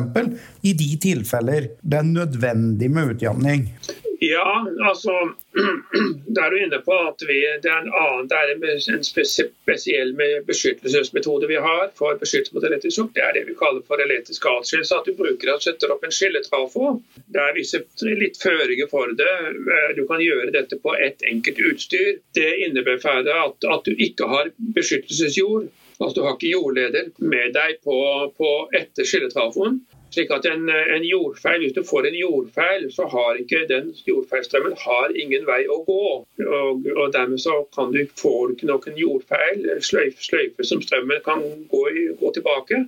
[0.65, 3.69] i de tilfeller det er nødvendig med utjamning?
[4.25, 5.13] Ja, altså
[6.35, 10.11] Da er du inne på at vi, det er en annen, det er en spesiell
[10.47, 13.13] beskyttelsesmetode vi har for beskyttelse mot elektrisk sjokk.
[13.15, 14.97] Det er det vi kaller for elektrisk atskillelse.
[14.97, 16.95] At du bruker og setter opp en skilletrafo.
[17.31, 17.83] Det er visse
[18.23, 19.31] litt føringer for det.
[19.99, 22.19] Du kan gjøre dette på ett enkelt utstyr.
[22.35, 25.69] Det innebærer at, at du ikke har beskyttelsesjord.
[25.99, 27.99] Altså Du har ikke jordleder med deg på,
[28.35, 29.79] på etter skilletrafoen.
[30.15, 34.77] Slik at en, en, jordfeil, Hvis du får en jordfeil, så har ikke den jordfeilstrømmen
[34.79, 36.05] har ingen vei å gå.
[36.45, 41.19] Og, og Dermed så kan du, får du ikke noen jordfeil, sløyfe, sløyfe som strømmen
[41.25, 41.83] kan gå,
[42.21, 42.79] gå tilbake.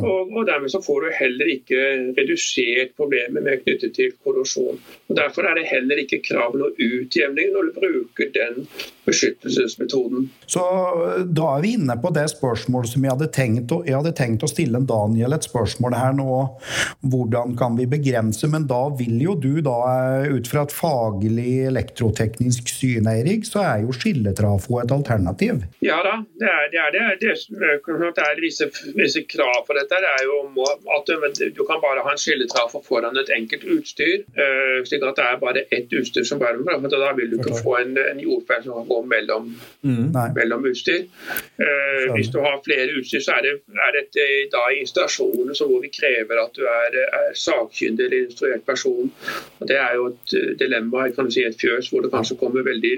[0.00, 1.82] Og, og, Dermed så får du heller ikke
[2.16, 4.80] redusert problemet med knyttet til korrosjon.
[5.08, 8.64] Og Derfor er det heller ikke krav noe utjevning når du bruker den
[9.04, 10.30] beskyttelsesmetoden.
[10.48, 10.64] Så
[11.28, 14.44] Da er vi inne på det spørsmålet som jeg hadde tenkt å, jeg hadde tenkt
[14.46, 16.53] å stille Daniel et spørsmål her nå
[17.00, 18.48] hvordan kan vi begrense?
[18.50, 19.76] Men da vil jo du, da,
[20.30, 25.64] ut fra et faglig elektroteknisk syn, Eirik, så er jo skilletrafo et alternativ?
[25.84, 26.82] Ja da, det er det.
[26.84, 27.02] Er det.
[27.20, 27.72] Det,
[28.16, 30.00] det er visse, visse, krav for dette.
[30.04, 30.40] Det er jo
[30.96, 34.24] at du, du kan bare ha en skilletrafo foran et enkelt utstyr.
[34.88, 37.76] Slik at det er bare ett utstyr som bærer for Da vil du ikke få
[37.80, 39.50] en, en jordferd som kan gå mellom,
[39.82, 41.06] mm, mellom utstyr.
[42.14, 43.54] Hvis du har flere utstyr, så er det,
[43.86, 49.10] er det da installasjoner hvor vi krever at du er, er sakkyndig eller instruert person.
[49.60, 52.66] Og Det er jo et eh, dilemma kan si, et fjøs hvor det kanskje kommer
[52.66, 52.94] veldig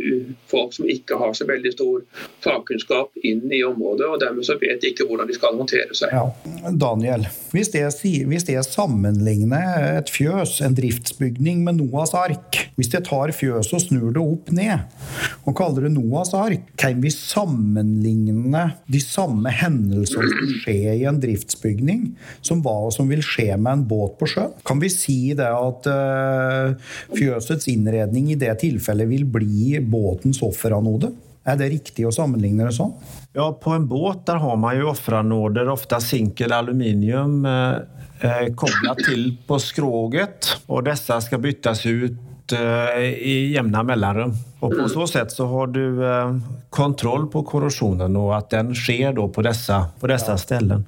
[0.50, 2.02] folk som ikke har så veldig stor
[2.44, 6.14] fagkunnskap inn i området, og dermed så vet de ikke hvordan de skal håndtere seg.
[6.14, 6.26] Ja.
[6.76, 13.04] Daniel, hvis det, hvis det sammenligner et fjøs, en driftsbygning, med Noas ark Hvis jeg
[13.06, 14.84] tar fjøset og snur det opp ned
[15.46, 21.20] og kaller det Noas ark, kan vi sammenligne de samme hendelsene som skjer i en
[21.22, 22.08] driftsbygning,
[22.44, 24.56] som, hva som vil skje skje med en båt på sjøen?
[24.66, 31.12] Kan vi si det at uh, fjøsets innredning i det tilfellet vil bli båtens offeranode?
[31.46, 32.94] Er det riktig å sammenligne det sånn?
[33.36, 37.76] Ja, på en båt der har man jo offeranoder, ofte sink eller aluminium, eh,
[38.26, 40.56] eh koblet til på skroget.
[40.66, 44.34] Og disse skal byttes ut eh, i jevne mellomrom.
[44.66, 46.34] Og på så sett så har du eh,
[46.70, 50.82] kontroll på korrosjonen, og at den skjer på disse, på disse stedene.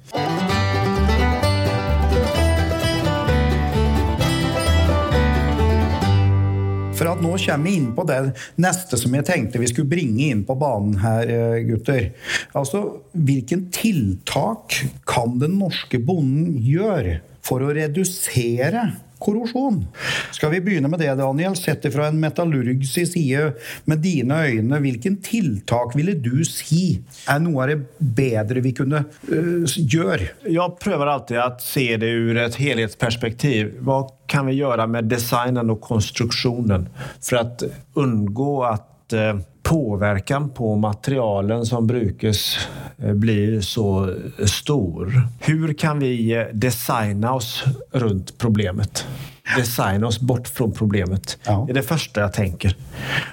[6.99, 8.19] For at nå kommer vi inn på det
[8.59, 12.09] neste som jeg tenkte vi skulle bringe inn på banen her, eh, gutter.
[12.59, 12.83] Altså,
[13.15, 14.75] hvilken tiltak
[15.07, 19.81] kan den norske bonden gjøre for å redusere korrosjon.
[20.31, 21.55] Skal vi begynne med det, Daniel?
[21.59, 23.51] Sett det fra en metallurgs side,
[23.89, 29.03] med dine øyne, hvilken tiltak ville du si er noe av det bedre vi kunne
[29.03, 30.31] uh, gjøre?
[30.47, 33.75] Jeg prøver alltid å se det ur et helhetsperspektiv.
[33.83, 37.73] Hva kan vi gjøre med designen og konstruksjonen for å
[38.05, 42.57] unngå at uh, påverkan på materialen som brukes
[43.03, 45.27] uh, blir så stor.
[45.39, 49.05] Hur kan vi designa oss rundt problemet?
[49.57, 51.37] Designa oss bort från problemet.
[51.43, 51.63] Ja.
[51.67, 52.75] Det er det første jeg tenker.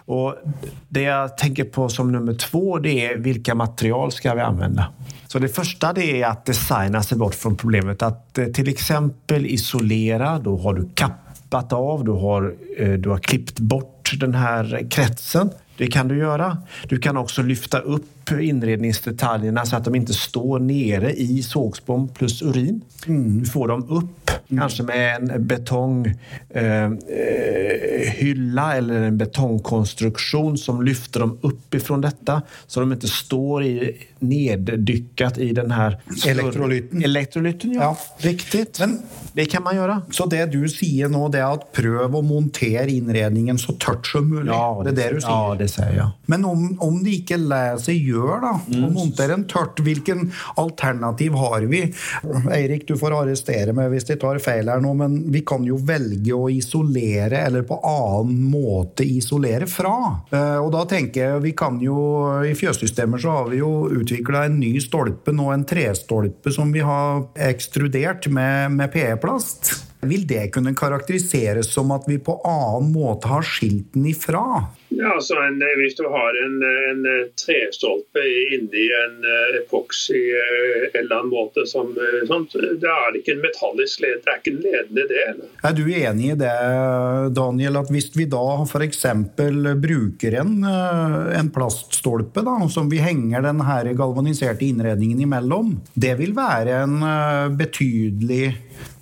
[0.07, 0.39] Och
[0.89, 4.87] det jeg tenker på som nummer två det er hvilke material skal vi anvende.
[5.27, 8.03] Så det første det er att designa seg bort från problemet.
[8.03, 10.39] At exempel isolere.
[10.41, 15.51] Da har du kappet av, du har, eh, du har klippt bort denne kretsen.
[15.77, 16.55] Det kan du gjøre.
[16.91, 22.43] Du kan også løfte opp innredningsdetaljene så at de ikke står nere i sågspån pluss
[22.43, 22.83] urin.
[23.07, 23.41] Mm.
[23.41, 24.59] Du får dem opp, mm.
[24.59, 26.15] kanskje med en betonghylla
[28.73, 31.62] eh, eller en betongkonstruksjon som lyfter dem opp
[32.03, 33.75] detta så de ikke står i,
[34.19, 37.05] neddykket i den här Elektrolyten.
[37.05, 37.81] Elektrolyten, ja.
[37.81, 37.97] ja.
[38.29, 38.67] Riktig.
[38.81, 38.99] Men,
[39.37, 40.01] det kan man gjøre.
[40.11, 44.25] Så det du sier nå, det er at prøv å montere innredningen så tørt som
[44.31, 44.49] mulig?
[44.49, 45.33] Ja, det, det det du sier?
[45.33, 46.09] Ja, det sier jeg.
[46.33, 47.39] Men om, om de ikke
[47.93, 48.83] gjøre gjør da, mm.
[48.83, 49.81] å montere en tørt.
[49.85, 51.85] Hvilken alternativ har vi?
[52.57, 55.79] Eirik, du får arrestere meg hvis de tar feil her nå, men vi kan jo
[55.87, 59.96] velge å isolere, eller på annen måte isolere fra.
[60.31, 61.96] Eh, og da tenker jeg vi kan jo
[62.46, 66.85] I fjøssystemer så har vi jo utvikla en ny stolpe nå, en trestolpe som vi
[66.85, 69.74] har ekstrudert med, med PE-plast.
[70.07, 74.42] Vil det kunne karakteriseres som at vi på annen måte har skilt den ifra?
[74.96, 76.56] Ja, altså en, Hvis du har en,
[76.90, 77.06] en
[77.37, 78.22] trestolpe
[78.54, 83.35] inni en eh, epoksy eh, eller annen måte, som, eh, sånt, da er det ikke
[83.37, 85.42] en metallisk led, det er ikke en ledende del.
[85.68, 86.54] Er du enig i det,
[87.37, 89.04] Daniel, at hvis vi da f.eks.
[89.82, 93.62] bruker en, en plaststolpe da, som vi henger den
[93.98, 96.96] galvaniserte innredningen imellom, det vil være en
[97.59, 98.54] betydelig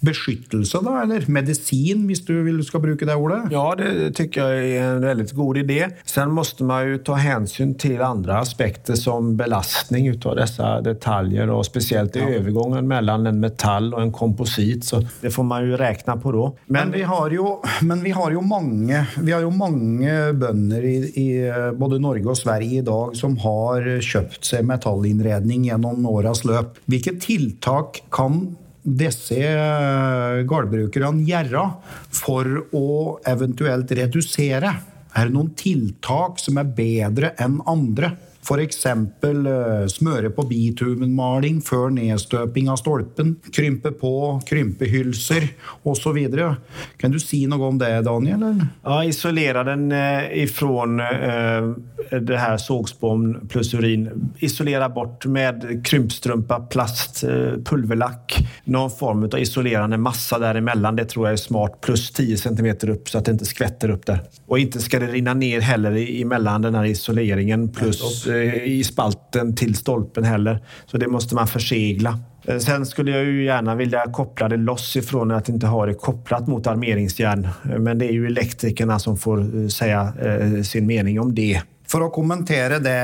[0.05, 2.35] beskyttelse, da, eller medisin, hvis du
[2.67, 3.41] skal bruke det ordet?
[3.55, 5.81] Ja, det tycker jeg er en veldig god idé.
[6.09, 11.65] Sen måste man jo ta hensyn til andre aspekter som belastning av disse detaljer, og
[11.67, 12.33] spesielt i ja.
[12.39, 14.85] övergången mellom en metall og en komposit.
[14.85, 16.49] Så det får man jo regne på da.
[16.67, 20.85] Men, men, vi har jo, men vi har jo mange, vi har jo mange bønder
[20.89, 21.29] i, i,
[21.79, 26.79] både Norge og Sverige i dag som har kjøpt seg metallinnredning gjennom åras løp.
[26.91, 28.45] Hvilke tiltak kan
[28.85, 31.65] disse eh, gårdbrukerne gjøre
[32.13, 32.87] for å
[33.27, 34.75] eventuelt redusere?
[35.15, 38.13] Er det noen tiltak som er bedre enn andre?
[38.45, 38.81] F.eks.
[38.87, 44.15] Eh, smøre på bitumenmaling før nedstøping av stolpen, krympe på,
[44.49, 45.49] krympe hylser
[45.87, 46.21] osv.
[47.01, 48.43] Kan du si noe om det, Daniel?
[48.51, 48.69] Eller?
[48.85, 54.33] Ja, isolere den ifra ifrån eh, det her sågspån pluss urin.
[54.39, 58.39] Isolere bort med krympstrumpa, plast, eh, pulverlakk.
[58.65, 60.97] Noen form av isolerende masse derimellom.
[60.97, 61.81] Det tror jeg er smart.
[61.81, 64.23] Pluss 10 cm opp, så at det ikke skvetter opp der.
[64.49, 67.69] Og ikke skal det rinne ned heller imellom denne isoleringen.
[67.75, 68.34] pluss Eh,
[68.65, 70.61] i spalten til stolpen heller.
[70.87, 72.19] Så det måste man försegla.
[72.45, 75.95] Eh, sen skulle jeg jo gjerne vilja koppla det loss ifrån att inte ha det
[75.95, 77.49] kopplat mot armeringsjärn.
[77.71, 80.13] Eh, men det er jo elektrikerna som får säga
[80.65, 81.63] sin mening om det.
[81.89, 83.01] For å kommentere det,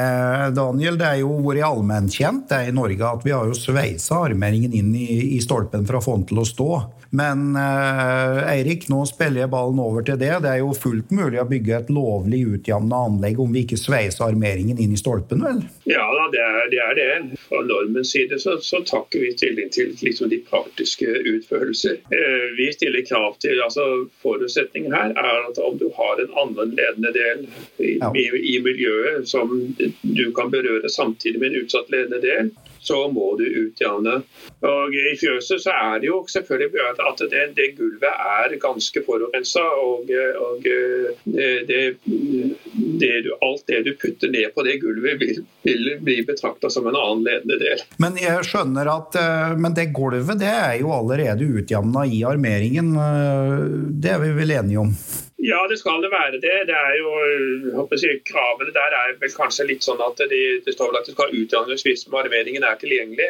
[0.56, 0.96] Daniel.
[0.98, 5.36] Det er jo vært allmennkjent i Norge at vi har jo sveisa armeringen inn i,
[5.36, 6.70] i stolpen for å få den til å stå.
[7.10, 10.30] Men eh, Eirik, nå spiller jeg ballen over til det.
[10.44, 14.28] Det er jo fullt mulig å bygge et lovlig utjevna anlegg om vi ikke sveiser
[14.28, 15.58] armeringen inn i stolpen, vel?
[15.90, 16.80] Ja da, det er det.
[16.80, 17.40] Er det.
[17.48, 21.98] Fra normens side så, så takker vi stilling til liksom, de praktiske utførelser.
[22.14, 23.88] Eh, vi stiller krav til altså
[24.22, 27.46] Forutsetningen her er at om du har en annen ledende del
[27.82, 28.10] i, ja.
[28.14, 33.34] i, i miljøet som du kan berøre samtidig med en utsatt ledende del, så må
[33.38, 34.20] du utjevne.
[34.66, 39.64] Og I fjøset så er det jo selvfølgelig at det, det gulvet er ganske forurensa.
[39.84, 41.80] Og, og det, det,
[43.00, 46.98] det, alt det du putter ned på det gulvet, vil, vil bli betrakta som en
[46.98, 47.84] annen ledende del.
[48.02, 49.18] Men jeg skjønner at
[49.60, 52.94] men det gulvet det er jo allerede utjevna i armeringen.
[54.00, 54.94] Det er vi vel enige om?
[55.42, 56.56] Ja, det skal det være det.
[56.68, 57.10] det er jo,
[57.96, 61.14] jeg, Kravene der er vel kanskje litt sånn at de, det står vel at det
[61.14, 63.28] skal utdannes hvis armeringen er tilgjengelig.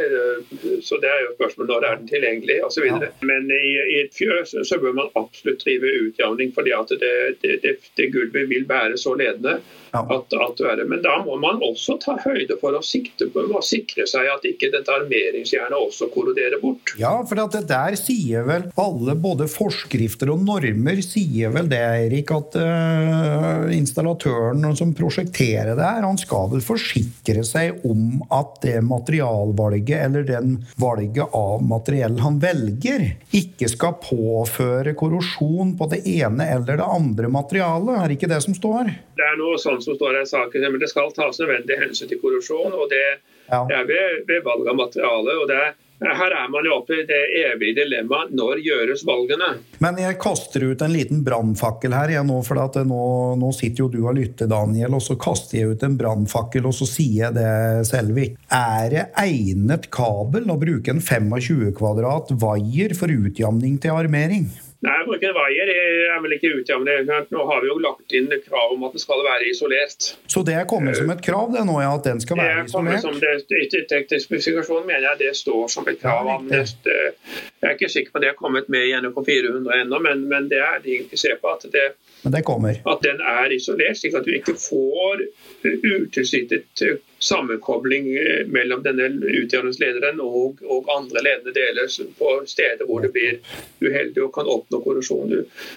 [0.82, 2.88] Så det er jo spørsmålet når er den tilgjengelig osv.
[2.88, 3.12] Ja.
[3.22, 7.60] Men i, i, et fjøs så bør man absolutt drive utjevning, fordi at det, det,
[7.62, 9.60] det, det gulvet vil være så ledende.
[9.90, 10.02] Ja.
[10.06, 14.06] At, at Men da må man også ta høyde for å sikte på å sikre
[14.06, 16.94] seg at ikke dette armeringsjernet også korroderer bort.
[16.98, 22.30] Ja, for det der sier vel alle, både forskrifter og normer, sier vel det Eirik,
[22.34, 28.78] at uh, installatøren som prosjekterer det her, han skal vel forsikre seg om at det
[28.86, 36.48] materialvalget eller den valget av materiell han velger, ikke skal påføre korrosjon på det ene
[36.57, 37.96] eller det andre materialet.
[37.96, 38.90] Er det ikke det som står?
[39.20, 42.20] Det er noe sånn som står i saken, men det skal tas nødvendig hensyn til
[42.22, 42.72] korrosjon.
[42.72, 43.05] og Det,
[43.51, 43.62] ja.
[43.68, 45.38] det er ved, ved valg av materiale.
[45.42, 49.51] og det er her er man jo oppe i det evige dilemmaet når gjøres valgene?
[49.84, 53.03] Men jeg kaster ut en liten brannfakkel her, jeg nå, for nå,
[53.40, 54.96] nå, sitter jo du og lytter, Daniel.
[54.96, 57.51] Og så kaster jeg ut en brannfakkel, og så sier jeg det,
[57.90, 58.38] Selvik.
[58.48, 64.48] Er det egnet kabel å bruke en 25 kvadrat vaier for utjamning til armering?
[64.81, 67.11] Nei, bruken vaier er vel ikke utjevnet.
[67.35, 70.07] Nå har vi jo lagt inn krav om at den skal være isolert.
[70.33, 73.05] Så det er kommet som et krav det nå, ja, at den skal være isolert?
[73.05, 76.31] Som det, I teknisk mener jeg det står som et krav.
[76.31, 80.01] Ja, jeg er ikke sikker på at det har kommet med i NRK 400 ennå,
[80.01, 81.87] men, men, det er de ikke ser på at, det,
[82.24, 85.26] det at den er isolert, slik at du ikke får
[86.01, 86.87] utilsiktet
[87.20, 89.08] sammenkobling eh, mellom denne
[89.42, 93.38] utdanningslederen og, og, andre ledende deler på steder hvor det blir
[93.84, 95.34] uheldig og kan oppnå korrosjon.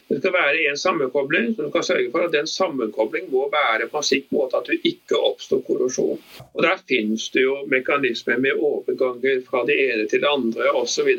[0.07, 3.89] Det skal være en sammenkobling, så du skal sørge for at den sammenkobling må være
[3.91, 6.21] på en slik måte at det ikke oppstår korrosjon.
[6.53, 11.11] Og Der finnes det jo mekanismer med overganger fra det ene til det andre osv.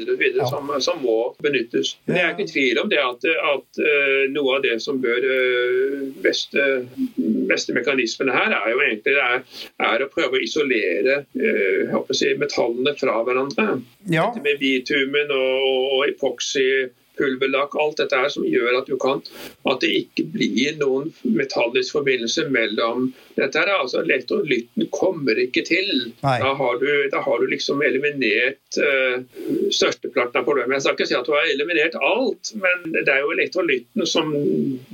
[0.48, 1.94] Som, som må benyttes.
[2.06, 5.00] Men jeg er ikke i tvil om det at, at uh, noe av det som
[5.02, 6.64] bør uh, beste,
[7.50, 9.44] beste mekanismene her, er jo egentlig er,
[9.84, 13.78] er å prøve å isolere eh, si, metallene fra hverandre.
[14.06, 14.28] Ja.
[14.30, 19.22] Dette med bitumen og, epoxy pulverlakk, alt dette her som gjør at, kan,
[19.70, 25.90] at, det ikke blir noen metallisk forbindelse mellom Dette er altså Elektrolytten kommer ikke til.
[26.20, 29.22] Da har, du, da har, du, liksom eliminert uh,
[29.74, 30.76] størsteparten av problemet.
[30.76, 34.32] Jeg skal ikke si at du har eliminert alt, men det er jo elektrolytten som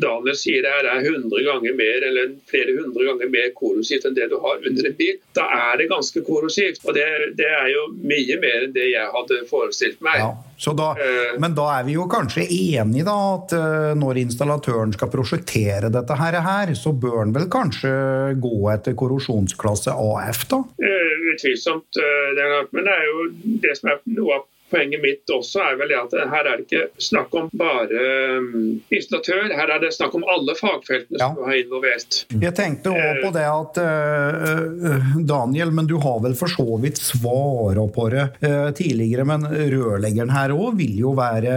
[0.01, 4.31] Daniel sier her er 100 ganger mer eller flere hundre ganger mer korrosivt enn det
[4.33, 5.19] du har under en bil.
[5.37, 6.83] Da er det ganske korrosivt.
[6.87, 7.07] Og det,
[7.39, 10.23] det er jo mye mer enn det jeg hadde forestilt meg.
[10.25, 10.33] Ja.
[10.61, 15.09] Da, uh, men da er vi jo kanskje enige da, at eh, når installatøren skal
[15.13, 17.91] prosjektere dette her, så bør han vel kanskje
[18.39, 20.63] gå etter korrosjonsklasse AF, da?
[20.83, 21.99] Uh, utvilsomt.
[21.99, 23.27] Uh, men det er jo
[23.65, 27.03] det som er noe av Poenget mitt også er vel at her er det ikke
[27.03, 28.05] snakk om bare
[28.39, 31.27] um, installatør, her er det snakk om alle fagfeltene ja.
[31.27, 32.21] som du har involvert.
[32.31, 37.01] Jeg tenkte også på det at uh, Daniel, men du har vel for så vidt
[37.03, 41.57] svara på det uh, tidligere, men rørleggeren her òg vil jo være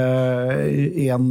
[1.06, 1.30] en,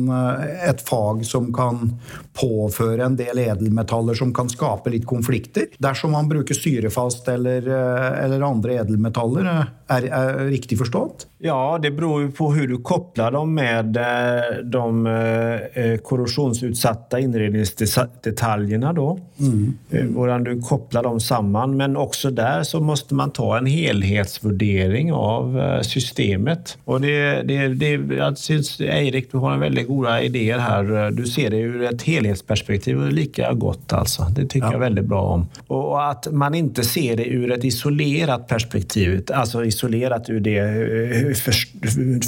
[0.62, 1.96] et fag som kan
[2.38, 5.68] påføre en del edelmetaller som kan skape litt konflikter.
[5.82, 9.50] Dersom man bruker syrefast eller, eller andre edelmetaller,
[9.92, 11.26] er, er riktig forstått?
[11.42, 18.92] Ja, det beror på hur du kopplar dem med eh, de eh, eh, korrosionsutsatta inredningsdetaljerna
[18.92, 19.18] då.
[19.40, 19.74] Mm.
[20.14, 21.76] Hvordan du kopplar dem samman.
[21.76, 26.78] Men også der så måste man ta en helhetsvurdering av systemet.
[26.84, 31.10] Och det, det, det, jag syns, Eirik, du har en väldigt goda idéer här.
[31.10, 34.22] Du ser det ur ett helhetsperspektiv och det är lika gott alltså.
[34.22, 34.72] Det tycker ja.
[34.72, 35.46] jag väldigt bra om.
[35.66, 39.24] Och att man inte ser det ur ett isolerat perspektiv.
[39.34, 40.58] Alltså isolerat ur det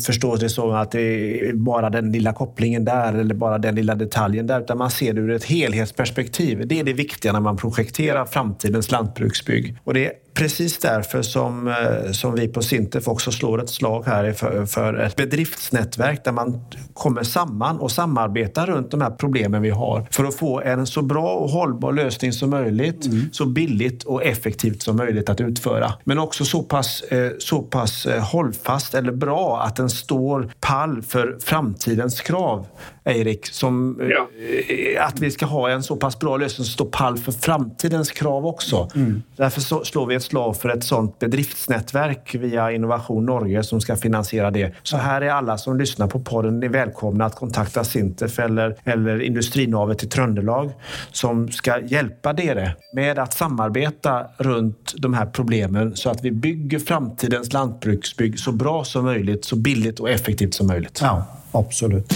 [0.07, 4.47] förstås det som att det bara den lilla kopplingen där eller bara den lilla detaljen
[4.47, 6.67] där, utan man ser det ur ett helhetsperspektiv.
[6.67, 9.77] Det är det viktiga när man projekterar framtidens lantbruksbygg.
[9.85, 14.33] Och det precis därför som, eh, som vi på Sintef också slår ett slag här
[14.33, 16.65] för, för ett bedriftsnätverk där man
[16.95, 21.03] kommer samman och samarbetar runt de här problemen vi har för att få en så
[21.03, 23.29] bra och hållbar lösning som möjligt, mm.
[23.33, 25.93] så billigt och effektivt som möjligt att utföra.
[26.05, 31.03] Men också så pass, eh, så pass eh, hållfast eller bra att den står pall
[31.03, 32.67] för framtidens krav.
[33.07, 34.29] Eirik, som ja.
[34.69, 38.11] Eh, att vi ska ha en så pass bra lösning som står pall för framtidens
[38.11, 38.89] krav också.
[38.95, 39.23] Mm.
[39.37, 43.97] Därför så slår vi ett slag för ett sånt bedriftsnätverk via Innovation Norge som ska
[43.97, 44.75] finansiera det.
[44.83, 49.23] Så här är alla som lyssnar på podden är välkomna att kontakta Sintef eller, eller
[49.23, 50.73] Industrinavet i Tröndelag
[51.13, 56.79] som ska hjälpa dere med att samarbeta runt de här problemen så att vi bygger
[56.79, 61.01] framtidens lantbruksbygg så bra som möjligt, så billigt och effektivt som möjligt.
[61.03, 62.13] Ja, absolut.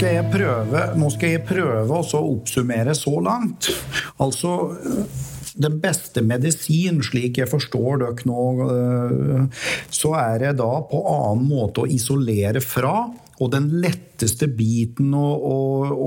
[0.00, 3.68] Skal jeg prøve, nå skal jeg prøve å oppsummere så langt.
[4.24, 4.52] Altså
[5.60, 11.44] den beste medisin, slik jeg forstår dere nå, øh, så er det da på annen
[11.50, 13.10] måte å isolere fra.
[13.40, 15.58] Og den letteste biten å, å,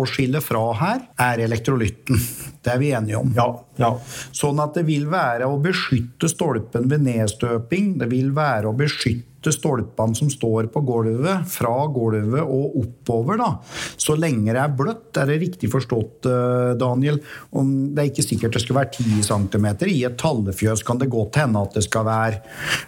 [0.02, 2.18] å skille fra her, er elektrolytten.
[2.64, 3.30] Det er vi enige om.
[3.38, 3.48] Ja,
[3.82, 3.92] ja.
[4.34, 7.98] Sånn at det vil være å beskytte stolpen ved nedstøping.
[8.02, 13.38] Det vil være å beskytte stolpene som står på gulvet, fra gulvet og oppover.
[13.42, 13.50] da.
[13.98, 17.20] Så lenge det er bløtt, er det riktig forstått, eh, Daniel?
[17.52, 19.68] Om det er ikke sikkert det skal være 10 cm.
[19.90, 22.42] I et tallefjøs kan det godt hende at det skal være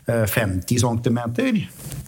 [0.07, 1.19] 50 eh, cm.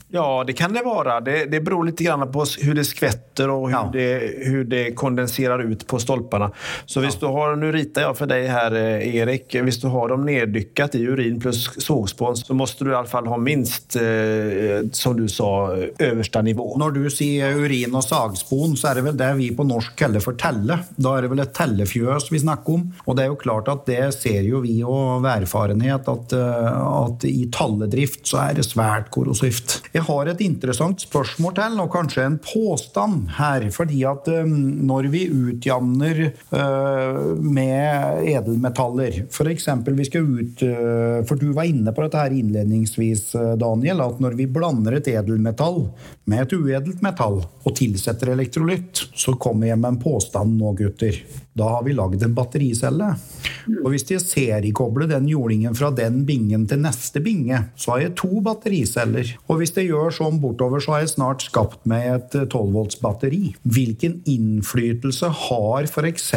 [0.10, 1.22] Ja, det kan det vara.
[1.22, 3.90] Det, det beror lite grann på hur det skvätter och hur, ja.
[3.94, 6.52] det, hur det kondenserar ut på stolparna.
[6.86, 7.10] Så ja.
[7.20, 10.96] du har, nu ritar jag för dig här eh, Erik, om du har dem neddyckat
[10.96, 14.02] i urin plus sågspån så måste du i alla fall ha minst, eh,
[14.92, 16.78] som du sa, översta nivå.
[16.78, 20.20] När du säger urin och sagspon så är det väl det vi på norsk kallar
[20.20, 20.80] för telle.
[20.96, 22.94] Då är det väl ett tellefjös vi snackar om.
[23.04, 27.26] Och det är ju klart att det ser ju vi og erfarenhet att, eh, att
[27.26, 29.82] i talledrift så är det svært korrosivt.
[29.98, 33.68] Jeg har et interessant spørsmål til, og kanskje en påstand her.
[33.74, 34.54] Fordi at um,
[34.90, 36.22] når vi utjamner
[36.54, 39.68] uh, med edelmetaller F.eks.
[39.88, 44.04] vi skal ut uh, For du var inne på dette her innledningsvis, uh, Daniel.
[44.06, 45.84] At når vi blander et edelmetall
[46.28, 51.20] med et uedelt metall og tilsetter elektrolytt, så kommer jeg med en påstand nå, gutter.
[51.58, 53.14] Da har vi lagd en battericelle.
[53.82, 58.16] Og hvis jeg seriekobler den jordingen fra den bingen til neste binge, så har jeg
[58.22, 59.34] to battericeller.
[59.50, 63.00] Og hvis jeg gjør sånn bortover, så har jeg snart skapt meg et 12 volts
[63.02, 63.56] batteri.
[63.66, 66.30] Hvilken innflytelse har f.eks.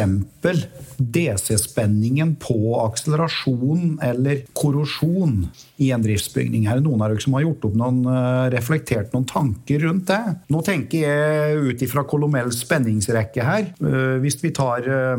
[1.01, 5.45] DC-spenningen på akselerasjon eller korrosjon
[5.81, 6.67] i en driftsbygning?
[6.67, 10.09] Er det noen av dere som har gjort opp noen, eh, reflektert noen tanker rundt
[10.11, 10.21] det?
[10.51, 13.71] Nå tenker jeg ut ifra Colomells spenningsrekke her.
[13.81, 15.10] Eh, hvis vi tar eh,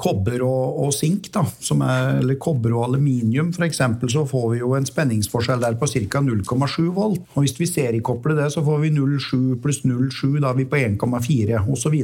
[0.00, 1.42] kobber og, og sink, da,
[1.76, 6.22] er, eller kobber og aluminium f.eks., så får vi jo en spenningsforskjell der på ca.
[6.22, 7.22] 0,7 volt.
[7.34, 10.80] Og hvis vi seriekobler det, så får vi 0,7 pluss 0,7, da er vi på
[10.80, 11.96] 1,4 osv.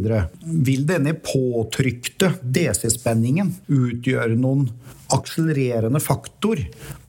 [0.68, 4.68] Vil denne påtrykte DC-spenningen utgjøre noen
[5.12, 6.60] akselererende faktor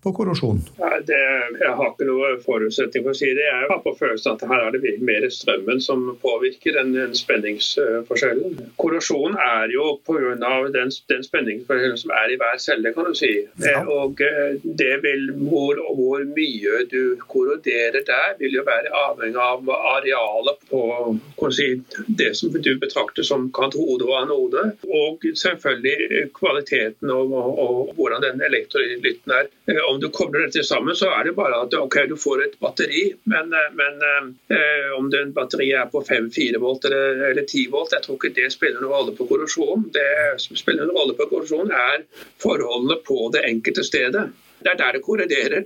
[0.04, 0.60] på korrosjon?
[0.80, 1.20] Nei, det,
[1.62, 3.45] jeg har ikke noe forutsetning for å si det.
[3.47, 8.60] Jeg har på følelsen at her er det mer strømmen som påvirker enn spenningsforskjellen.
[8.82, 10.36] Korrosjon er jo pga.
[10.74, 13.32] Den, den spenningsforskjellen som er i hver celle, kan du si.
[13.64, 13.84] Ja.
[13.89, 19.70] Og eh, det vil, hvor, hvor, mye du korroderer der, vil jo være avhengig av
[19.74, 21.68] arealet på si,
[22.08, 24.66] det som du betrakter som katode og anode.
[24.88, 29.51] Og selvfølgelig kvaliteten og, og, og hvordan den elektrolytten er.
[29.70, 32.56] Eh, om du kobler dette sammen, så er det bare at okay, du får et
[32.64, 33.04] batteri.
[33.30, 37.96] Men, eh, men eh, om den batteriet er på 5-4 volt eller, eller 10 volt,
[37.96, 39.89] jeg tror ikke det spiller noen rolle på korrosjon.
[39.96, 40.08] Det
[40.44, 42.06] som spiller noen rolle på korrosjon, er
[42.44, 44.30] forholdene på det enkelte stedet.
[44.64, 45.61] Det er der det korriderer.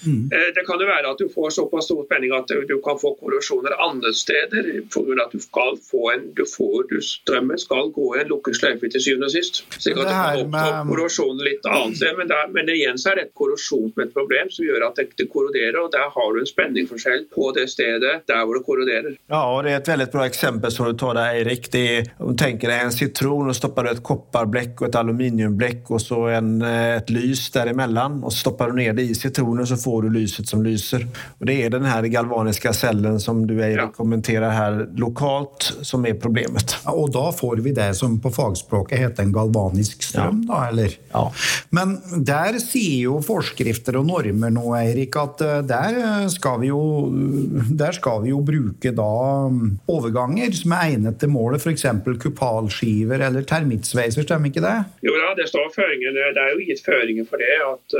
[0.00, 0.30] Mm.
[0.32, 3.12] Eh, det kan jo være at du får såpass stor spenning at du kan få
[3.20, 4.68] korrosjoner andre steder.
[4.92, 8.56] For at du skal få en, du får, du, Strømmen skal gå i en lukket
[8.56, 9.62] sløyfe til syvende og sist.
[9.76, 12.16] Så det kan oppstå korrosjonen litt annet sted.
[12.18, 15.00] Men, der, men igjen så er det et korrosjon som et problem som gjør at
[15.18, 15.78] det korroderer.
[15.82, 19.16] og Der har du en spenningforskjell på det stedet der hvor det korroderer.
[19.30, 21.70] Ja, og det er et veldig bra eksempel som du tar der, Eirik.
[21.72, 22.10] Det er,
[22.40, 26.52] tenker deg en sitron og stopper du et kopparblekk og et aluminiumblekk og så en,
[26.66, 30.10] eh, et lys derimellom oljan och stoppar du ner det i citronen så får du
[30.10, 31.06] lyset som lyser.
[31.38, 33.92] Och det är den här galvaniska cellen som du Erik ja.
[33.96, 36.76] kommenterar här lokalt som är problemet.
[36.84, 40.54] Ja, och då får vi det som på fagspråket heter en galvanisk strøm, ja.
[40.54, 40.90] da, eller?
[41.12, 41.32] Ja.
[41.70, 46.80] Men der sier jo forskrifter og normer nå, Erik, at eh, der skal vi jo,
[47.82, 49.12] der skal vi jo bruke da
[49.50, 51.86] mm, overganger som er egnet til målet, f.eks.
[52.22, 54.76] kupalskiver eller termittsveiser, stemmer ikke det?
[55.06, 56.30] Jo da, det står føringene.
[56.34, 57.56] Det er jo gitt føringer for det.
[57.60, 57.99] at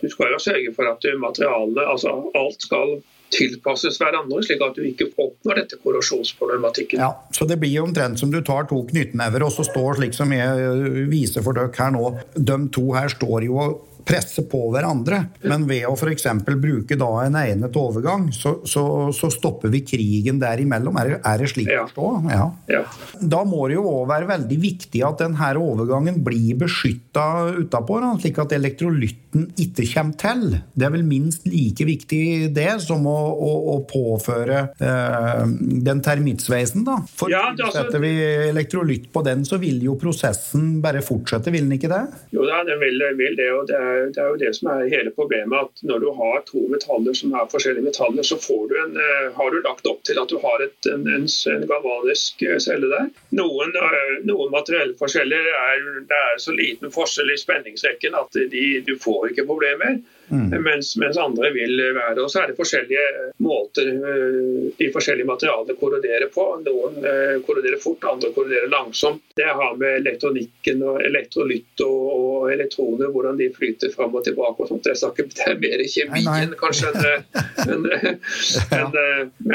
[0.00, 2.98] du skal jo sørge for at materialene, altså alt skal
[3.34, 7.00] tilpasses hverandre, slik at du ikke oppnår dette korrosjonsproblematikken.
[7.02, 10.32] Ja, så Det blir omtrent som du tar to knyttnever og så står slik som
[10.32, 12.14] jeg viser for dere her nå.
[12.34, 13.68] De to her står jo
[14.08, 15.20] presse på hverandre.
[15.44, 16.26] Men ved å f.eks.
[16.48, 18.84] bruke da en egnet overgang, så, så,
[19.14, 20.96] så, stopper vi krigen derimellom.
[21.00, 22.08] Er er det slik å forstå?
[22.32, 22.46] Ja.
[22.72, 22.82] ja.
[23.20, 27.26] Da må det jo òg være veldig viktig at denne overgangen blir beskytta
[27.58, 30.44] utapå, slik at elektrolytten ikke kommer til.
[30.74, 35.44] Det er vel minst like viktig det som å, å, å påføre eh,
[35.88, 36.98] den termittsveisen, da.
[37.18, 38.12] For ja, altså, setter vi
[38.48, 42.02] elektrolytt på den, så vil jo prosessen bare fortsette, vil den ikke det?
[42.34, 43.48] Jo da, den vil, vil det.
[43.54, 45.68] og det er, det er, jo det som er hele problemet.
[45.68, 48.38] at Når du har to metaller som er forskjellige metaller, så
[48.70, 51.66] du en, uh, har du lagt opp til at du har et, en, en, en
[51.72, 53.10] galvanisk eh, celle der.
[53.40, 55.88] Noen, uh, noen materielle forskjeller er,
[56.20, 60.00] er så liten forskjell i spenningsrekken at de, du får ikke problemer.
[60.28, 60.62] Mm.
[60.62, 62.20] Mens, mens, andre vil være.
[62.22, 63.04] Og så er det forskjellige
[63.44, 66.46] måter eh, de forskjellige materialene korroderer på.
[66.66, 69.22] Noen eh, korroderer fort, andre korroderer langsomt.
[69.38, 74.70] Det har med elektronikken og elektrolytt og, elektroner, hvordan de flyter fram og tilbake og
[74.70, 74.84] sånt.
[74.84, 77.08] Det er, snakker, det er mer kjemien kanskje enn
[77.74, 77.86] en,
[78.78, 78.96] en,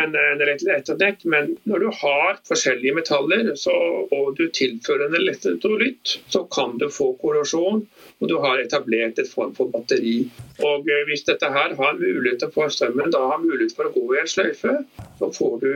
[0.03, 1.23] en, en elektronikk.
[1.29, 3.73] Men når du har forskjellige metaller så,
[4.13, 7.85] og du tilfører en elektrolytt, så kan du få korrosjon
[8.23, 10.23] og du har etablert et form for batteri.
[10.63, 14.05] Og eh, Hvis dette her har mulighet få strømmen da har mulighet for å gå
[14.15, 14.73] i en sløyfe,
[15.19, 15.71] så får du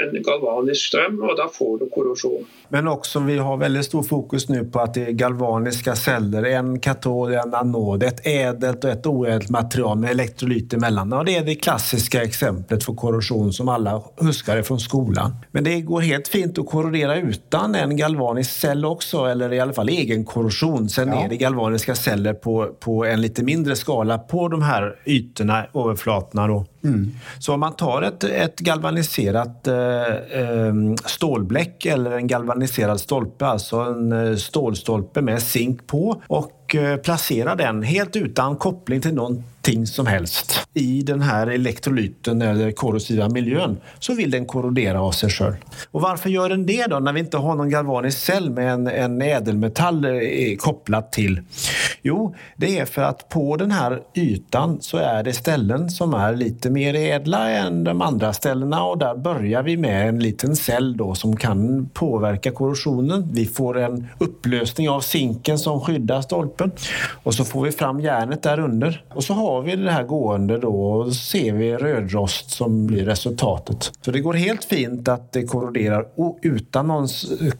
[0.00, 2.46] en galvanisk strøm, og da får du korrosjon.
[2.72, 6.46] Men også vi har veldig stor fokus nå på at det er galvaniske celler.
[6.46, 11.12] En katod, en anod, et edelt og et uedelt material med elektrolyt imellom.
[11.18, 15.38] Og det er det klassiske eksempelet for korrosjon som alle husker fra skolen.
[15.50, 19.74] Men det går helt fint å korrodere uten en galvanisk cell også, eller i alle
[19.74, 20.88] fall egen korrosjon.
[20.88, 21.24] Sen ja.
[21.24, 26.62] er det galvaniske celler på, på en litt mindre skala på de her ytorna, overflatene.
[26.84, 27.10] Mm.
[27.38, 30.74] Så om man tar et, et galvaniserat eh,
[31.04, 36.96] stålblekk stålbläck eller en galvaniserad stolpe, altså en eh, stålstolpe med zink på og eh,
[36.96, 42.72] plasserar den helt uten koppling til noen ting som helst i den här elektrolyten eller
[42.72, 45.56] korrosiva miljön så vil den korrodera av seg sjøl.
[45.90, 48.86] Och varför gjør den det då när vi ikke har noen galvanisk cell med en,
[48.86, 51.40] en ädelmetall eh, kopplat til?
[52.02, 56.38] Jo, det er for at på den här ytan så er det ställen som er
[56.38, 60.96] litt mer edla enn de andre ställena og der börjar vi med en liten cell
[60.96, 63.28] då som kan påverka korrosionen.
[63.32, 66.72] Vi får en upplösning av zinken som skyddar stolpen
[67.22, 69.04] og så får vi fram järnet der under.
[69.08, 73.92] Och så har vi det her gående då och ser vi rödrost som blir resultatet.
[74.00, 76.06] Så det går helt fint at det korroderer
[76.42, 77.08] uten noen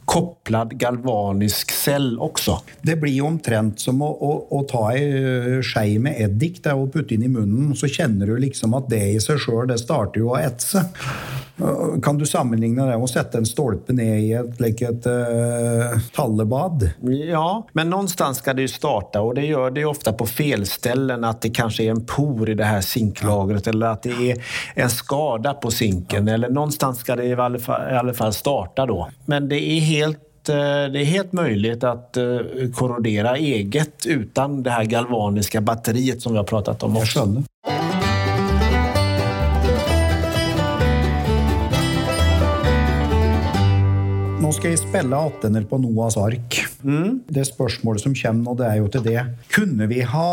[0.05, 2.59] kopplad galvanisk cell også.
[2.81, 7.15] Det blir jo omtrent som å, å, å ta ei skei med eddik og putte
[7.15, 10.33] inn i munnen, så kjenner du liksom at det i seg sjøl, det starter jo
[10.33, 10.83] å etse.
[12.03, 15.97] Kan du sammenligne det med å sette en stolpe ned i et, like et uh,
[16.15, 16.87] tallebad?
[17.29, 21.41] Ja, men någonstans skal det jo starte, og det gjør det ofte på felställen at
[21.45, 25.53] det kanskje er en por i det her zinklagret, eller at det er en skada
[25.53, 29.07] på zinken, eller någonstans skal det i alle fall, i alla fall starte då.
[29.25, 34.71] Men det er helt eh, det är helt möjligt å korrodera korrodere eget uten det
[34.71, 36.97] her galvaniske batteriet som vi har pratet om.
[36.97, 37.27] Også.
[44.51, 46.57] Skal jeg spille attender på Noas ark.
[46.83, 47.21] Mm.
[47.31, 49.21] Det spørsmålet som kommer nå, det er jo til det.
[49.55, 50.25] Kunne vi ha,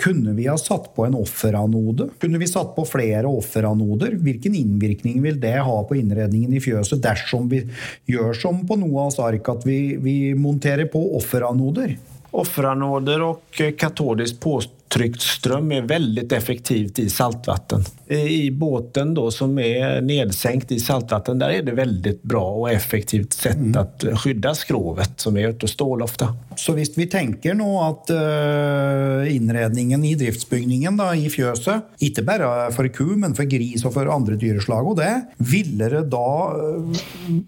[0.00, 2.08] kunne vi ha satt på en offeranode?
[2.22, 4.16] Kunne vi satt på flere offeranoder?
[4.24, 7.62] Hvilken innvirkning vil det ha på innredningen i fjøset dersom vi
[8.10, 11.98] gjør som på Noas ark, at vi, vi monterer på offeranoder?
[12.36, 17.84] Offeranoder og katodisk påstått tryckt strøm er veldig effektivt i saltvatten.
[18.08, 23.34] I båten då, som er nedsenkt i saltvatten, der er det veldig bra og effektivt
[23.34, 23.74] sett mm.
[24.12, 26.28] å skydde skrovet, som er och stål ofte.
[26.56, 32.50] Så hvis vi tenker nå at uh, inredningen i driftsbygningen då, i fjøset, ikke bare
[32.74, 37.02] for ku, men for gris og for andre dyreslag og det, ville det da uh,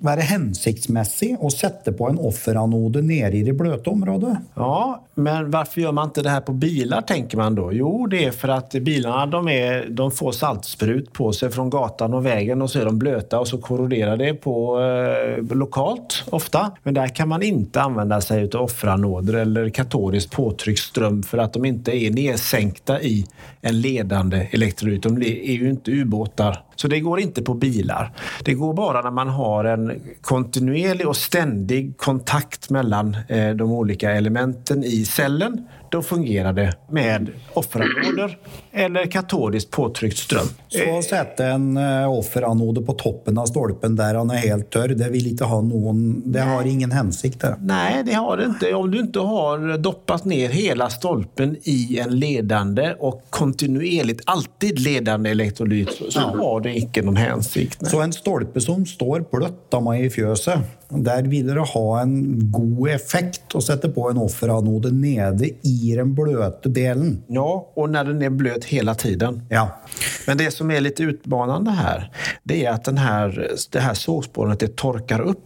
[0.04, 4.34] være hensiktsmessig å sette på en offeranode nere i det bløte området?
[4.58, 7.72] Ja, men varför gjør man ikke det her på biler, tenker man då?
[7.72, 12.14] Jo, det är för att bilarna de, är, de får saltsprut på sig från gatan
[12.14, 16.70] och vägen och så är de blöta och så korroderar det på eh, lokalt ofta.
[16.82, 21.64] Men där kan man inte använda sig av offranåder eller katodiskt påtrycksström för att de
[21.64, 23.26] inte är nedsänkta i
[23.60, 25.02] en ledande elektrolyt.
[25.02, 28.12] De är ju inte ubåtar Så det går inte på bilar.
[28.44, 34.10] Det går bara när man har en kontinuerlig och ständig kontakt mellan eh, de olika
[34.10, 38.38] elementen i cellen då fungerar det med offeranoder
[38.72, 40.46] eller katodisk påtryckt strøm.
[40.68, 45.08] Så sette en eh, offeranode på toppen av stolpen der han er helt tørr, det
[45.12, 47.54] vil ikke ha noen Det har ingen hensikt, det.
[47.66, 48.72] Nei, det har det ikke.
[48.76, 55.30] Om du ikke har doppet ned hele stolpen i en ledende og kontinuerlig alltid ledende
[55.30, 57.86] elektrolyt så, så har det ikke noen hensikt.
[57.88, 62.14] Så en stolpe som står bløtt av meg i fjøset, der vil dere ha en
[62.52, 67.18] god effekt å sette på en offeranode nede i den bløte delen.
[67.28, 67.44] Ja,
[67.76, 69.42] og når den er bløt hele tiden.
[69.52, 69.66] Ja.
[70.26, 72.06] Men det som er litt utfordrende her,
[72.48, 75.44] det er at den her, det her sågspånet det torkar upp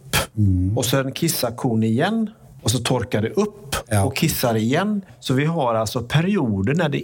[0.75, 2.23] og så kissar kon igjen.
[2.63, 4.05] Og så torkar det opp Ja.
[4.05, 5.01] og kissar igjen.
[5.19, 7.01] Så vi har altså perioder når det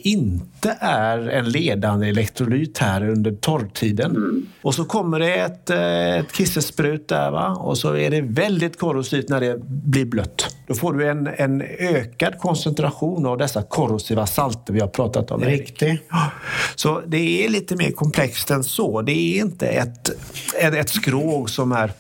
[0.59, 4.45] inte är en ledande elektrolyt här under torrtiden.
[4.61, 7.49] Och så kommer det ett, eh, ett kissesprut där va?
[7.49, 10.55] och så är det väldigt korrosivt när det blir blött.
[10.67, 15.41] Då får du en, en ökad koncentration av dessa korrosiva salter vi har pratat om.
[15.41, 16.01] Riktig.
[16.75, 19.01] Så det är lite mer komplext än så.
[19.01, 20.09] Det är inte ett,
[20.59, 21.91] ett, ett skrog som är,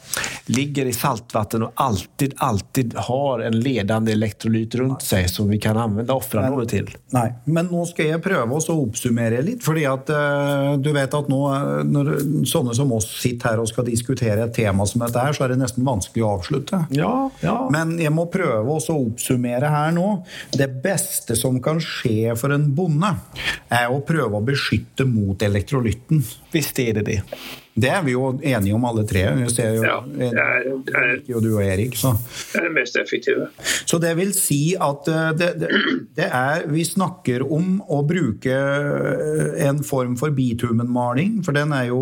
[0.45, 5.77] ligger i saltvatten och alltid, alltid har en ledande elektrolyt runt sig som vi kan
[5.77, 6.89] använda offeranoder til.
[7.13, 9.63] Nei, men nå skal jeg prøve også å oppsummere litt.
[9.65, 12.11] fordi at eh, du vet at nå, eh, når
[12.49, 15.53] sånne som oss sitter her og skal diskutere et tema som dette her, så er
[15.53, 16.81] det nesten vanskelig å avslutte.
[16.95, 17.55] Ja, ja.
[17.73, 20.07] Men jeg må prøve å oppsummere her nå.
[20.55, 23.13] Det beste som kan skje for en bonde,
[23.69, 26.23] er å prøve å beskytte mot elektrolytten.
[26.51, 27.21] Visst är det det.
[27.79, 29.23] Det er vi jo enige om alle tre.
[29.53, 32.11] Ser jo, Ja, det er, det er, jo du og Erik, så.
[32.51, 33.47] det er det mest effektive.
[33.87, 35.69] Så det vil si at eh, det, det,
[36.17, 41.89] det er Vi snakker om å bruke eh, en form for bitumenmaling, for den er
[41.91, 42.01] jo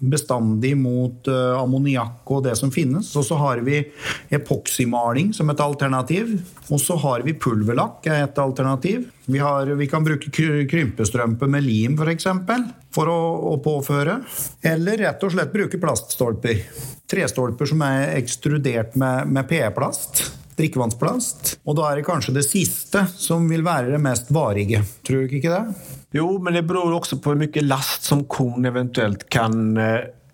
[0.00, 3.08] bestandig mot uh, ammoniakk og det som finnes.
[3.16, 3.82] Og så har vi
[4.34, 6.36] epoksymaling som et alternativ.
[6.68, 9.06] Og så har vi pulverlakk er et alternativ.
[9.32, 10.30] Vi, har, vi kan bruke
[10.70, 12.02] krympestrømpe med lim f.eks.
[12.02, 13.20] For, eksempel, for å,
[13.52, 14.18] å påføre.
[14.66, 16.64] Eller rett og slett bruke plaststolper.
[17.10, 20.24] Trestolper som er ekstrudert med, med PE-plast.
[20.60, 21.56] Drikkevannsplast.
[21.64, 24.82] Og da er det kanskje det siste som vil være det mest varige.
[25.06, 25.90] Tror du ikke det?
[26.16, 29.76] Jo, men det beror også på hvor mye last som korn eventuelt kan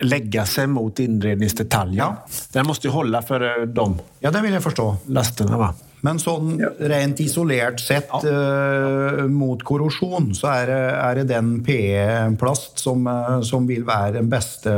[0.04, 2.00] legge seg mot innredningsdetaljer.
[2.00, 2.14] Ja.
[2.52, 3.98] Den må jo holde for dem.
[4.24, 4.88] Ja, det vil jeg forstå.
[5.16, 5.70] Lastene, Va?
[6.04, 6.56] Men sånn
[6.90, 13.66] rent isolert sett uh, mot korrosjon, så er er det den PE-plast som, eh, som
[13.68, 14.72] vil være den beste.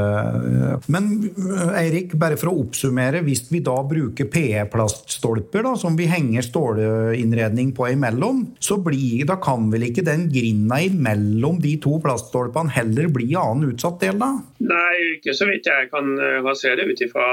[0.93, 6.45] Men eh, Eirik, bare for å oppsummere, hvis vi da bruker PE-plaststolper som vi henger
[6.47, 12.73] stålinnredning på imellom, så blir, da kan vel ikke den grinda imellom de to plaststolpene
[12.77, 14.33] heller bli annen utsatt del, da?
[14.69, 16.15] Nei, ikke så vidt jeg kan,
[16.45, 17.27] kan se det ut ifra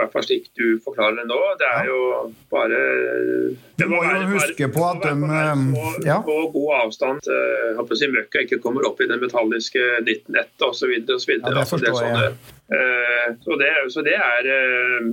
[0.00, 1.38] hvert fall slik du forklarer det nå.
[1.60, 2.00] Det er jo
[2.52, 2.80] bare
[3.80, 6.18] Du må jo huske på at de, eh, på, ja.
[6.26, 10.66] på god avstand til jeg håper si møkka ikke kommer opp i det metalliske 19-nettet
[10.66, 10.96] osv.
[10.98, 12.34] Ja, det forstår jeg.
[12.70, 15.06] Eh, Så det, så det er eh,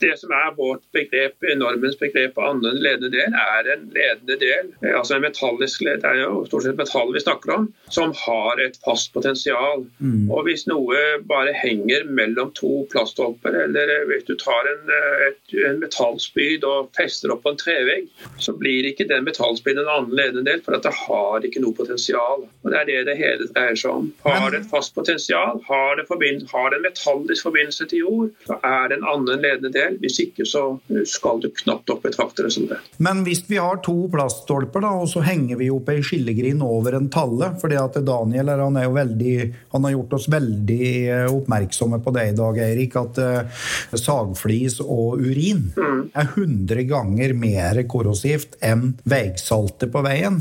[0.00, 4.70] Det som er vårt begrep, normens begrep på annen ledende del, er en ledende del,
[4.82, 8.12] eh, altså en metallisk led, det er jo stort sett metall vi snakker om, som
[8.14, 9.84] har et fast potensial.
[9.98, 10.30] Mm.
[10.30, 15.24] Og hvis noe bare henger mellom to plaststolper, eller eh, hvis du tar en, eh,
[15.28, 18.06] et, en metallspyd og fester opp på en trevegg,
[18.38, 21.74] så blir ikke den metallspyden en annen ledende del, for at det har ikke noe
[21.78, 22.46] potensial.
[22.62, 24.12] Og Det er det det hele dreier seg om.
[24.26, 28.34] Har det et fast potensial, har det, forbind, har det en metallisk forbindelse til jord,
[28.48, 29.98] så er det en annen ledende del.
[30.02, 30.64] Hvis ikke så
[31.08, 32.80] skal du knapt opp betrakte det som det.
[33.02, 36.98] Men hvis vi har to plaststolper, da, og så henger vi opp ei skillegrind over
[36.98, 39.34] en talle fordi at Daniel han er jo veldig,
[39.74, 43.64] han har gjort oss veldig eh, oppmerksomme på det i dag, Eirik, at uh,
[43.98, 50.40] sagflis og urin er 100 ganger mer korrosivt enn veisaltet på veien.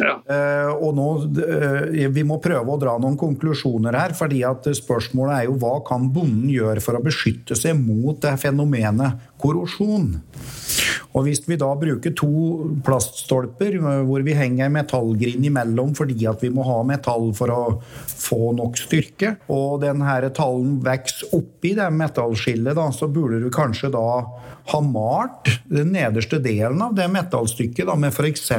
[0.00, 0.16] Ja.
[0.26, 4.16] Uh, og nå, uh, Vi må prøve å dra noen konklusjoner her.
[4.16, 8.34] fordi at Spørsmålet er jo hva kan bonden gjøre for å beskytte seg mot det
[8.42, 10.14] fenomenet korrosjon?
[11.12, 12.30] Og Hvis vi da bruker to
[12.84, 17.52] plaststolper eh, hvor vi henger en metallgrind imellom fordi at vi må ha metall for
[17.52, 17.62] å
[18.08, 23.50] få nok styrke, og den her tallen vokser oppi det metallskillet, da, så burde du
[23.52, 24.06] kanskje da
[24.70, 28.52] ha malt den nederste delen av det metallstykket da, med f.eks.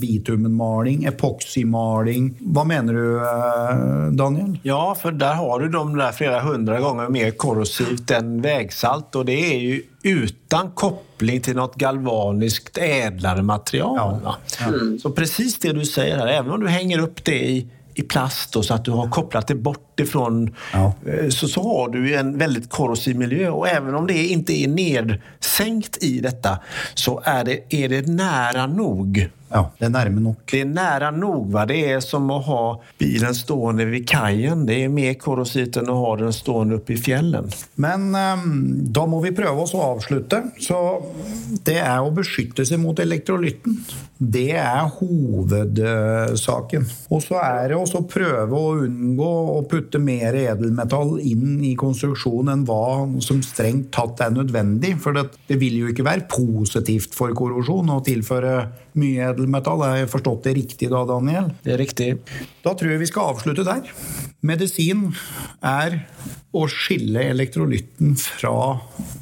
[0.00, 2.32] bitumenmaling, epoksymaling.
[2.54, 4.56] Hva mener du, eh, Daniel?
[4.66, 9.24] Ja, for der har du de där flera hundra gånger mer korrosivt än vägsalt och
[9.24, 13.96] det är ju utan koppling till något galvaniskt ädlare material.
[13.96, 14.20] Ja.
[14.24, 14.36] va?
[15.02, 18.52] Så precis det du säger här, även om du hänger upp det i, i plast
[18.52, 20.92] då, så att du har kopplat det bort ifrån Ja.
[21.06, 24.52] eh, så, så har du ju en väldigt korrosiv miljö och även om det inte
[24.52, 26.58] är nedsänkt i detta
[26.94, 29.28] så är det, är det nära nog.
[29.48, 30.42] Ja, det er nærme nok.
[30.50, 31.46] Det er nære nok.
[31.54, 31.64] Va?
[31.68, 32.62] Det er som å ha
[33.00, 34.66] bilen stående ved kaien.
[34.68, 37.56] Det er mer korrosivt enn å ha den stående oppe i fjellet.
[37.80, 38.50] Men um,
[38.92, 40.42] da må vi prøve oss å avslutte.
[40.60, 40.76] Så
[41.64, 43.78] det er å beskytte seg mot elektrolytten.
[44.18, 46.84] Det er hovedsaken.
[47.14, 52.52] Og så er det å prøve å unngå å putte mer edelmetall inn i konstruksjonen
[52.52, 54.96] enn hva som strengt tatt er nødvendig.
[55.00, 58.54] For det, det vil jo ikke være positivt for korrosjon å tilføre
[58.98, 59.37] mye edelmetall.
[59.38, 61.52] Har jeg forstått det riktig da, Daniel?
[61.64, 62.08] Det er riktig.
[62.64, 63.86] Da tror jeg vi skal avslutte der.
[64.46, 65.08] Medisin
[65.64, 66.00] er
[66.54, 68.78] å skille elektrolytten fra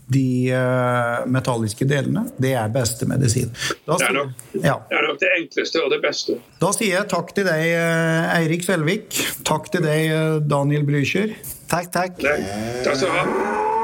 [0.07, 2.27] de eh, metalliske delene.
[2.39, 3.51] Det er beste medisin.
[3.85, 4.77] Da, Det er nok, ja.
[4.89, 6.39] det er nok det enkleste og det beste.
[6.63, 9.23] da sier jeg takk til deg, eh, Eirik Selvik.
[9.47, 11.35] Takk til deg, eh, Daniel Blücher.
[11.67, 12.23] Takk, takk.
[12.23, 12.39] Nei,
[12.87, 13.76] takk skal du ha.